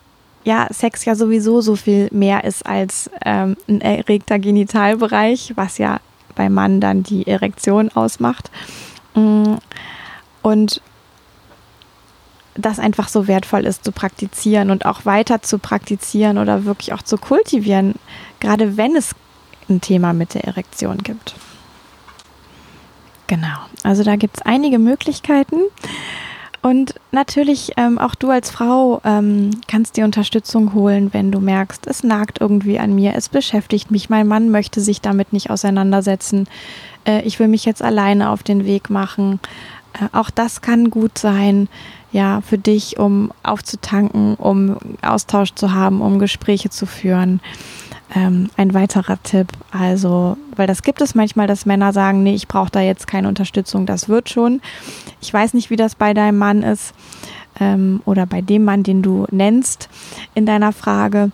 ja, 0.43 0.67
Sex 0.71 1.05
ja 1.05 1.15
sowieso 1.15 1.61
so 1.61 1.75
viel 1.75 2.09
mehr 2.11 2.43
ist 2.43 2.65
als 2.65 3.09
ähm, 3.25 3.55
ein 3.67 3.81
erregter 3.81 4.39
Genitalbereich, 4.39 5.53
was 5.55 5.77
ja 5.77 5.99
beim 6.35 6.53
Mann 6.53 6.81
dann 6.81 7.03
die 7.03 7.27
Erektion 7.27 7.89
ausmacht. 7.89 8.51
Mm. 9.15 9.55
Und 10.41 10.81
das 12.55 12.79
einfach 12.79 13.07
so 13.07 13.27
wertvoll 13.27 13.65
ist 13.65 13.83
zu 13.83 13.91
praktizieren 13.91 14.69
und 14.69 14.85
auch 14.85 15.05
weiter 15.05 15.41
zu 15.41 15.57
praktizieren 15.57 16.37
oder 16.37 16.65
wirklich 16.65 16.93
auch 16.93 17.01
zu 17.01 17.17
kultivieren, 17.17 17.95
gerade 18.39 18.77
wenn 18.77 18.95
es 18.95 19.15
ein 19.69 19.81
Thema 19.81 20.13
mit 20.13 20.33
der 20.33 20.43
Erektion 20.43 20.97
gibt. 20.97 21.35
Genau, 23.27 23.57
also 23.83 24.03
da 24.03 24.17
gibt 24.17 24.37
es 24.37 24.41
einige 24.43 24.77
Möglichkeiten. 24.77 25.61
Und 26.63 26.95
natürlich 27.11 27.73
ähm, 27.75 27.99
auch 27.99 28.15
du 28.15 28.29
als 28.29 28.49
Frau 28.49 29.01
ähm, 29.03 29.51
kannst 29.67 29.97
dir 29.97 30.05
Unterstützung 30.05 30.73
holen, 30.73 31.13
wenn 31.13 31.29
du 31.29 31.41
merkst, 31.41 31.85
es 31.87 32.03
nagt 32.03 32.39
irgendwie 32.39 32.79
an 32.79 32.95
mir, 32.95 33.15
es 33.15 33.27
beschäftigt 33.27 33.91
mich, 33.91 34.09
mein 34.09 34.27
Mann 34.27 34.49
möchte 34.49 34.79
sich 34.79 35.01
damit 35.01 35.33
nicht 35.33 35.49
auseinandersetzen, 35.49 36.47
äh, 37.05 37.21
ich 37.23 37.37
will 37.37 37.49
mich 37.49 37.65
jetzt 37.65 37.81
alleine 37.81 38.29
auf 38.29 38.43
den 38.43 38.65
Weg 38.65 38.89
machen. 38.89 39.41
Äh, 39.93 40.07
auch 40.17 40.29
das 40.29 40.61
kann 40.61 40.89
gut 40.89 41.17
sein, 41.17 41.67
ja, 42.13 42.39
für 42.39 42.57
dich, 42.57 42.97
um 42.97 43.33
aufzutanken, 43.43 44.35
um 44.35 44.77
Austausch 45.01 45.53
zu 45.55 45.73
haben, 45.73 45.99
um 46.01 46.17
Gespräche 46.17 46.69
zu 46.69 46.85
führen. 46.85 47.41
Ähm, 48.15 48.49
ein 48.57 48.73
weiterer 48.73 49.21
Tipp, 49.23 49.47
also, 49.71 50.37
weil 50.55 50.67
das 50.67 50.83
gibt 50.83 51.01
es 51.01 51.15
manchmal, 51.15 51.47
dass 51.47 51.65
Männer 51.65 51.93
sagen, 51.93 52.21
nee, 52.21 52.35
ich 52.35 52.47
brauche 52.47 52.69
da 52.69 52.79
jetzt 52.79 53.07
keine 53.07 53.27
Unterstützung, 53.27 53.87
das 53.87 54.07
wird 54.07 54.29
schon. 54.29 54.61
Ich 55.19 55.33
weiß 55.33 55.55
nicht, 55.55 55.71
wie 55.71 55.77
das 55.77 55.95
bei 55.95 56.13
deinem 56.13 56.37
Mann 56.37 56.61
ist 56.61 56.93
ähm, 57.59 58.01
oder 58.05 58.27
bei 58.27 58.41
dem 58.41 58.65
Mann, 58.65 58.83
den 58.83 59.01
du 59.01 59.25
nennst 59.31 59.89
in 60.35 60.45
deiner 60.45 60.73
Frage. 60.73 61.31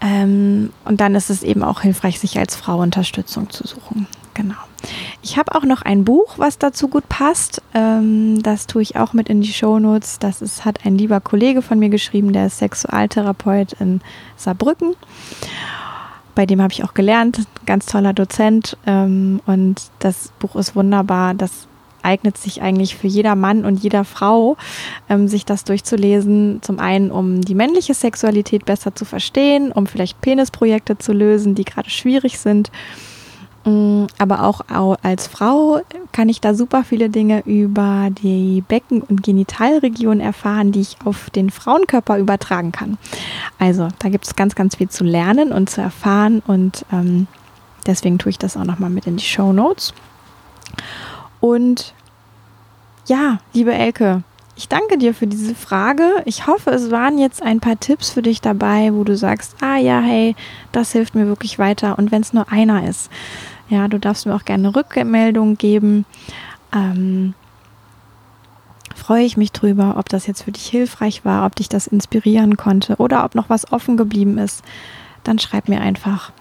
Ähm, 0.00 0.72
und 0.84 1.00
dann 1.00 1.14
ist 1.14 1.30
es 1.30 1.42
eben 1.42 1.62
auch 1.62 1.82
hilfreich, 1.82 2.18
sich 2.18 2.38
als 2.38 2.56
Frau 2.56 2.80
Unterstützung 2.80 3.50
zu 3.50 3.66
suchen. 3.66 4.06
Genau. 4.34 4.54
Ich 5.28 5.36
habe 5.36 5.56
auch 5.56 5.64
noch 5.64 5.82
ein 5.82 6.04
Buch, 6.04 6.34
was 6.36 6.56
dazu 6.56 6.86
gut 6.86 7.08
passt. 7.08 7.60
Ähm, 7.74 8.44
das 8.44 8.68
tue 8.68 8.82
ich 8.82 8.94
auch 8.94 9.12
mit 9.12 9.28
in 9.28 9.40
die 9.40 9.52
Shownotes. 9.52 10.20
Das 10.20 10.40
ist, 10.40 10.64
hat 10.64 10.86
ein 10.86 10.96
lieber 10.96 11.20
Kollege 11.20 11.62
von 11.62 11.80
mir 11.80 11.88
geschrieben, 11.88 12.32
der 12.32 12.46
ist 12.46 12.58
Sexualtherapeut 12.58 13.72
in 13.80 14.02
Saarbrücken. 14.36 14.94
Bei 16.36 16.46
dem 16.46 16.62
habe 16.62 16.72
ich 16.72 16.84
auch 16.84 16.94
gelernt, 16.94 17.40
ganz 17.66 17.86
toller 17.86 18.12
Dozent. 18.12 18.76
Ähm, 18.86 19.40
und 19.46 19.90
das 19.98 20.30
Buch 20.38 20.54
ist 20.54 20.76
wunderbar. 20.76 21.34
Das 21.34 21.66
eignet 22.02 22.38
sich 22.38 22.62
eigentlich 22.62 22.94
für 22.94 23.08
jeder 23.08 23.34
Mann 23.34 23.64
und 23.64 23.82
jeder 23.82 24.04
Frau, 24.04 24.56
ähm, 25.08 25.26
sich 25.26 25.44
das 25.44 25.64
durchzulesen. 25.64 26.60
Zum 26.62 26.78
einen, 26.78 27.10
um 27.10 27.40
die 27.40 27.56
männliche 27.56 27.94
Sexualität 27.94 28.64
besser 28.64 28.94
zu 28.94 29.04
verstehen, 29.04 29.72
um 29.72 29.88
vielleicht 29.88 30.20
Penisprojekte 30.20 30.98
zu 30.98 31.12
lösen, 31.12 31.56
die 31.56 31.64
gerade 31.64 31.90
schwierig 31.90 32.38
sind. 32.38 32.70
Mm, 33.66 34.06
aber 34.18 34.44
auch 34.44 34.60
als 35.02 35.26
Frau 35.26 35.80
kann 36.12 36.28
ich 36.28 36.40
da 36.40 36.54
super 36.54 36.84
viele 36.84 37.10
Dinge 37.10 37.42
über 37.44 38.08
die 38.10 38.62
Becken- 38.66 39.02
und 39.02 39.24
Genitalregion 39.24 40.20
erfahren, 40.20 40.70
die 40.70 40.80
ich 40.80 40.96
auf 41.04 41.30
den 41.30 41.50
Frauenkörper 41.50 42.16
übertragen 42.18 42.70
kann. 42.70 42.96
Also 43.58 43.88
da 43.98 44.08
gibt 44.08 44.24
es 44.24 44.36
ganz, 44.36 44.54
ganz 44.54 44.76
viel 44.76 44.88
zu 44.88 45.02
lernen 45.02 45.52
und 45.52 45.68
zu 45.68 45.80
erfahren 45.80 46.42
und 46.46 46.86
ähm, 46.92 47.26
deswegen 47.86 48.18
tue 48.18 48.30
ich 48.30 48.38
das 48.38 48.56
auch 48.56 48.64
nochmal 48.64 48.90
mit 48.90 49.06
in 49.06 49.16
die 49.16 49.24
Show 49.24 49.52
Notes. 49.52 49.92
Und 51.40 51.92
ja, 53.06 53.40
liebe 53.52 53.74
Elke, 53.74 54.22
ich 54.54 54.68
danke 54.68 54.96
dir 54.96 55.12
für 55.12 55.26
diese 55.26 55.56
Frage. 55.56 56.22
Ich 56.24 56.46
hoffe, 56.46 56.70
es 56.70 56.90
waren 56.90 57.18
jetzt 57.18 57.42
ein 57.42 57.60
paar 57.60 57.78
Tipps 57.78 58.10
für 58.10 58.22
dich 58.22 58.40
dabei, 58.40 58.94
wo 58.94 59.02
du 59.02 59.16
sagst, 59.16 59.56
ah 59.60 59.76
ja, 59.76 60.00
hey, 60.00 60.36
das 60.70 60.92
hilft 60.92 61.16
mir 61.16 61.26
wirklich 61.26 61.58
weiter. 61.58 61.98
Und 61.98 62.10
wenn 62.12 62.22
es 62.22 62.32
nur 62.32 62.50
einer 62.50 62.88
ist, 62.88 63.10
ja, 63.68 63.88
du 63.88 63.98
darfst 63.98 64.26
mir 64.26 64.34
auch 64.34 64.44
gerne 64.44 64.74
Rückmeldung 64.74 65.56
geben. 65.56 66.04
Ähm, 66.74 67.34
freue 68.94 69.24
ich 69.24 69.36
mich 69.36 69.52
drüber, 69.52 69.94
ob 69.98 70.08
das 70.08 70.26
jetzt 70.26 70.42
für 70.42 70.52
dich 70.52 70.66
hilfreich 70.66 71.24
war, 71.24 71.46
ob 71.46 71.54
dich 71.56 71.68
das 71.68 71.86
inspirieren 71.86 72.56
konnte 72.56 72.96
oder 72.96 73.24
ob 73.24 73.34
noch 73.34 73.48
was 73.48 73.72
offen 73.72 73.96
geblieben 73.96 74.38
ist 74.38 74.62
dann 75.26 75.38
schreib 75.38 75.68
mir 75.68 75.80
einfach. 75.80 76.32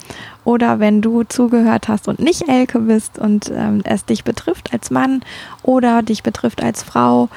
Oder 0.44 0.80
wenn 0.80 1.02
du 1.02 1.24
zugehört 1.24 1.88
hast 1.88 2.08
und 2.08 2.20
nicht 2.20 2.48
Elke 2.48 2.80
bist 2.80 3.18
und 3.18 3.52
ähm, 3.54 3.82
es 3.84 4.06
dich 4.06 4.24
betrifft 4.24 4.72
als 4.74 4.92
Mann 4.92 5.22
oder 5.64 6.04
dich 6.04 6.22
betrifft 6.22 6.62
als 6.62 6.84
Frau, 6.84 7.30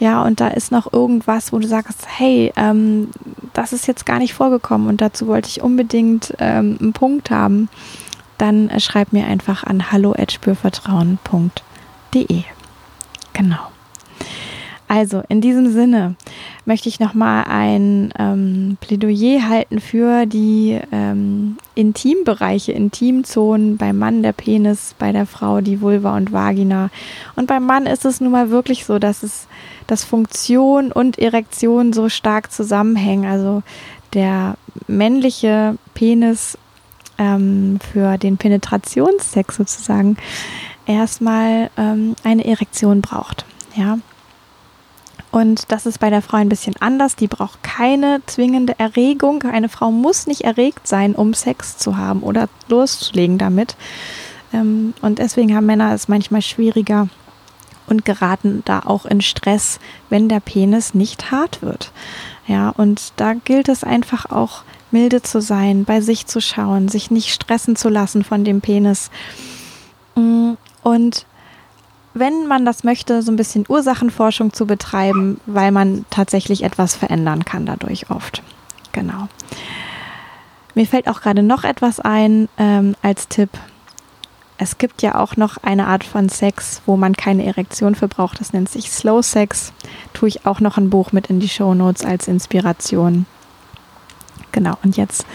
ja, 0.00 0.22
und 0.22 0.40
da 0.40 0.48
ist 0.48 0.72
noch 0.72 0.92
irgendwas, 0.92 1.52
wo 1.52 1.58
du 1.58 1.68
sagst, 1.68 2.06
hey, 2.08 2.52
ähm, 2.56 3.10
das 3.52 3.72
ist 3.72 3.86
jetzt 3.86 4.04
gar 4.04 4.18
nicht 4.18 4.34
vorgekommen 4.34 4.88
und 4.88 5.00
dazu 5.00 5.26
wollte 5.28 5.48
ich 5.48 5.62
unbedingt 5.62 6.34
ähm, 6.38 6.76
einen 6.80 6.92
Punkt 6.92 7.30
haben, 7.30 7.68
dann 8.38 8.68
äh, 8.68 8.80
schreib 8.80 9.12
mir 9.12 9.26
einfach 9.26 9.62
an 9.64 9.92
hallo@spürvertrauen.de. 9.92 12.42
Genau. 13.32 13.68
Also 14.88 15.22
in 15.28 15.40
diesem 15.40 15.72
Sinne 15.72 16.14
möchte 16.64 16.88
ich 16.88 17.00
nochmal 17.00 17.44
ein 17.48 18.14
ähm, 18.18 18.76
Plädoyer 18.80 19.48
halten 19.48 19.80
für 19.80 20.26
die 20.26 20.78
ähm, 20.92 21.56
Intimbereiche, 21.74 22.70
Intimzonen. 22.70 23.78
Beim 23.78 23.98
Mann 23.98 24.22
der 24.22 24.32
Penis, 24.32 24.94
bei 24.96 25.10
der 25.10 25.26
Frau 25.26 25.60
die 25.60 25.80
Vulva 25.80 26.16
und 26.16 26.32
Vagina. 26.32 26.90
Und 27.34 27.48
beim 27.48 27.66
Mann 27.66 27.86
ist 27.86 28.04
es 28.04 28.20
nun 28.20 28.30
mal 28.30 28.50
wirklich 28.50 28.84
so, 28.84 29.00
dass 29.00 29.24
es 29.24 29.48
dass 29.88 30.04
Funktion 30.04 30.92
und 30.92 31.18
Erektion 31.18 31.92
so 31.92 32.08
stark 32.08 32.52
zusammenhängen. 32.52 33.26
Also 33.26 33.64
der 34.14 34.56
männliche 34.86 35.78
Penis 35.94 36.56
ähm, 37.18 37.78
für 37.92 38.18
den 38.18 38.36
Penetrationssex 38.36 39.56
sozusagen 39.56 40.16
erstmal 40.86 41.70
ähm, 41.76 42.14
eine 42.24 42.44
Erektion 42.44 43.00
braucht. 43.00 43.44
Ja, 43.74 43.98
und 45.36 45.70
das 45.70 45.84
ist 45.84 45.98
bei 45.98 46.08
der 46.08 46.22
Frau 46.22 46.38
ein 46.38 46.48
bisschen 46.48 46.76
anders. 46.80 47.14
Die 47.14 47.26
braucht 47.26 47.62
keine 47.62 48.22
zwingende 48.24 48.78
Erregung. 48.78 49.42
Eine 49.42 49.68
Frau 49.68 49.90
muss 49.90 50.26
nicht 50.26 50.44
erregt 50.44 50.88
sein, 50.88 51.14
um 51.14 51.34
Sex 51.34 51.76
zu 51.76 51.98
haben 51.98 52.22
oder 52.22 52.48
loszulegen 52.68 53.36
damit. 53.36 53.76
Ähm, 54.54 54.94
und 55.02 55.18
deswegen 55.18 55.54
haben 55.54 55.66
Männer 55.66 55.92
es 55.92 56.08
manchmal 56.08 56.40
schwieriger 56.40 57.08
und 57.86 58.06
geraten 58.06 58.62
da 58.64 58.80
auch 58.80 59.04
in 59.04 59.20
Stress, 59.20 59.78
wenn 60.08 60.30
der 60.30 60.40
Penis 60.40 60.94
nicht 60.94 61.30
hart 61.30 61.60
wird. 61.60 61.92
Ja, 62.46 62.70
und 62.70 63.12
da 63.16 63.34
gilt 63.34 63.68
es 63.68 63.84
einfach 63.84 64.30
auch 64.30 64.62
milde 64.96 65.20
zu 65.20 65.42
sein, 65.42 65.84
bei 65.84 66.00
sich 66.00 66.26
zu 66.26 66.40
schauen, 66.40 66.88
sich 66.88 67.10
nicht 67.10 67.28
stressen 67.28 67.76
zu 67.76 67.90
lassen 67.90 68.24
von 68.24 68.44
dem 68.44 68.62
Penis. 68.62 69.10
Mm, 70.14 70.52
und 70.82 71.26
wenn 72.14 72.46
man 72.46 72.64
das 72.64 72.82
möchte, 72.82 73.20
so 73.20 73.30
ein 73.30 73.36
bisschen 73.36 73.66
Ursachenforschung 73.68 74.54
zu 74.54 74.66
betreiben, 74.66 75.38
weil 75.44 75.70
man 75.70 76.06
tatsächlich 76.08 76.62
etwas 76.62 76.96
verändern 76.96 77.44
kann 77.44 77.66
dadurch 77.66 78.08
oft. 78.08 78.42
Genau. 78.92 79.28
Mir 80.74 80.86
fällt 80.86 81.08
auch 81.08 81.20
gerade 81.20 81.42
noch 81.42 81.64
etwas 81.64 82.00
ein 82.00 82.48
ähm, 82.56 82.96
als 83.02 83.28
Tipp. 83.28 83.50
Es 84.56 84.78
gibt 84.78 85.02
ja 85.02 85.16
auch 85.16 85.36
noch 85.36 85.58
eine 85.58 85.88
Art 85.88 86.04
von 86.04 86.30
Sex, 86.30 86.80
wo 86.86 86.96
man 86.96 87.14
keine 87.14 87.44
Erektion 87.44 87.94
für 87.94 88.08
braucht. 88.08 88.40
Das 88.40 88.54
nennt 88.54 88.70
sich 88.70 88.90
Slow 88.90 89.22
Sex. 89.22 89.74
Tue 90.14 90.30
ich 90.30 90.46
auch 90.46 90.60
noch 90.60 90.78
ein 90.78 90.88
Buch 90.88 91.12
mit 91.12 91.26
in 91.26 91.38
die 91.38 91.50
Show 91.50 91.74
Notes 91.74 92.02
als 92.02 92.28
Inspiration. 92.28 93.26
Genau. 94.56 94.78
Und 94.82 94.96
jetzt 94.96 95.26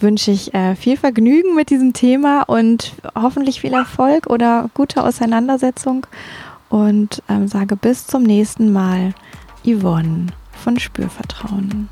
wünsche 0.00 0.32
ich 0.32 0.52
äh, 0.52 0.74
viel 0.74 0.96
Vergnügen 0.96 1.54
mit 1.54 1.70
diesem 1.70 1.92
Thema 1.92 2.42
und 2.42 2.92
hoffentlich 3.14 3.60
viel 3.60 3.72
Erfolg 3.72 4.26
oder 4.26 4.68
gute 4.74 5.04
Auseinandersetzung 5.04 6.08
und 6.68 7.22
ähm, 7.28 7.46
sage 7.46 7.76
bis 7.76 8.08
zum 8.08 8.24
nächsten 8.24 8.72
Mal, 8.72 9.14
Yvonne 9.64 10.26
von 10.64 10.76
Spürvertrauen. 10.76 11.88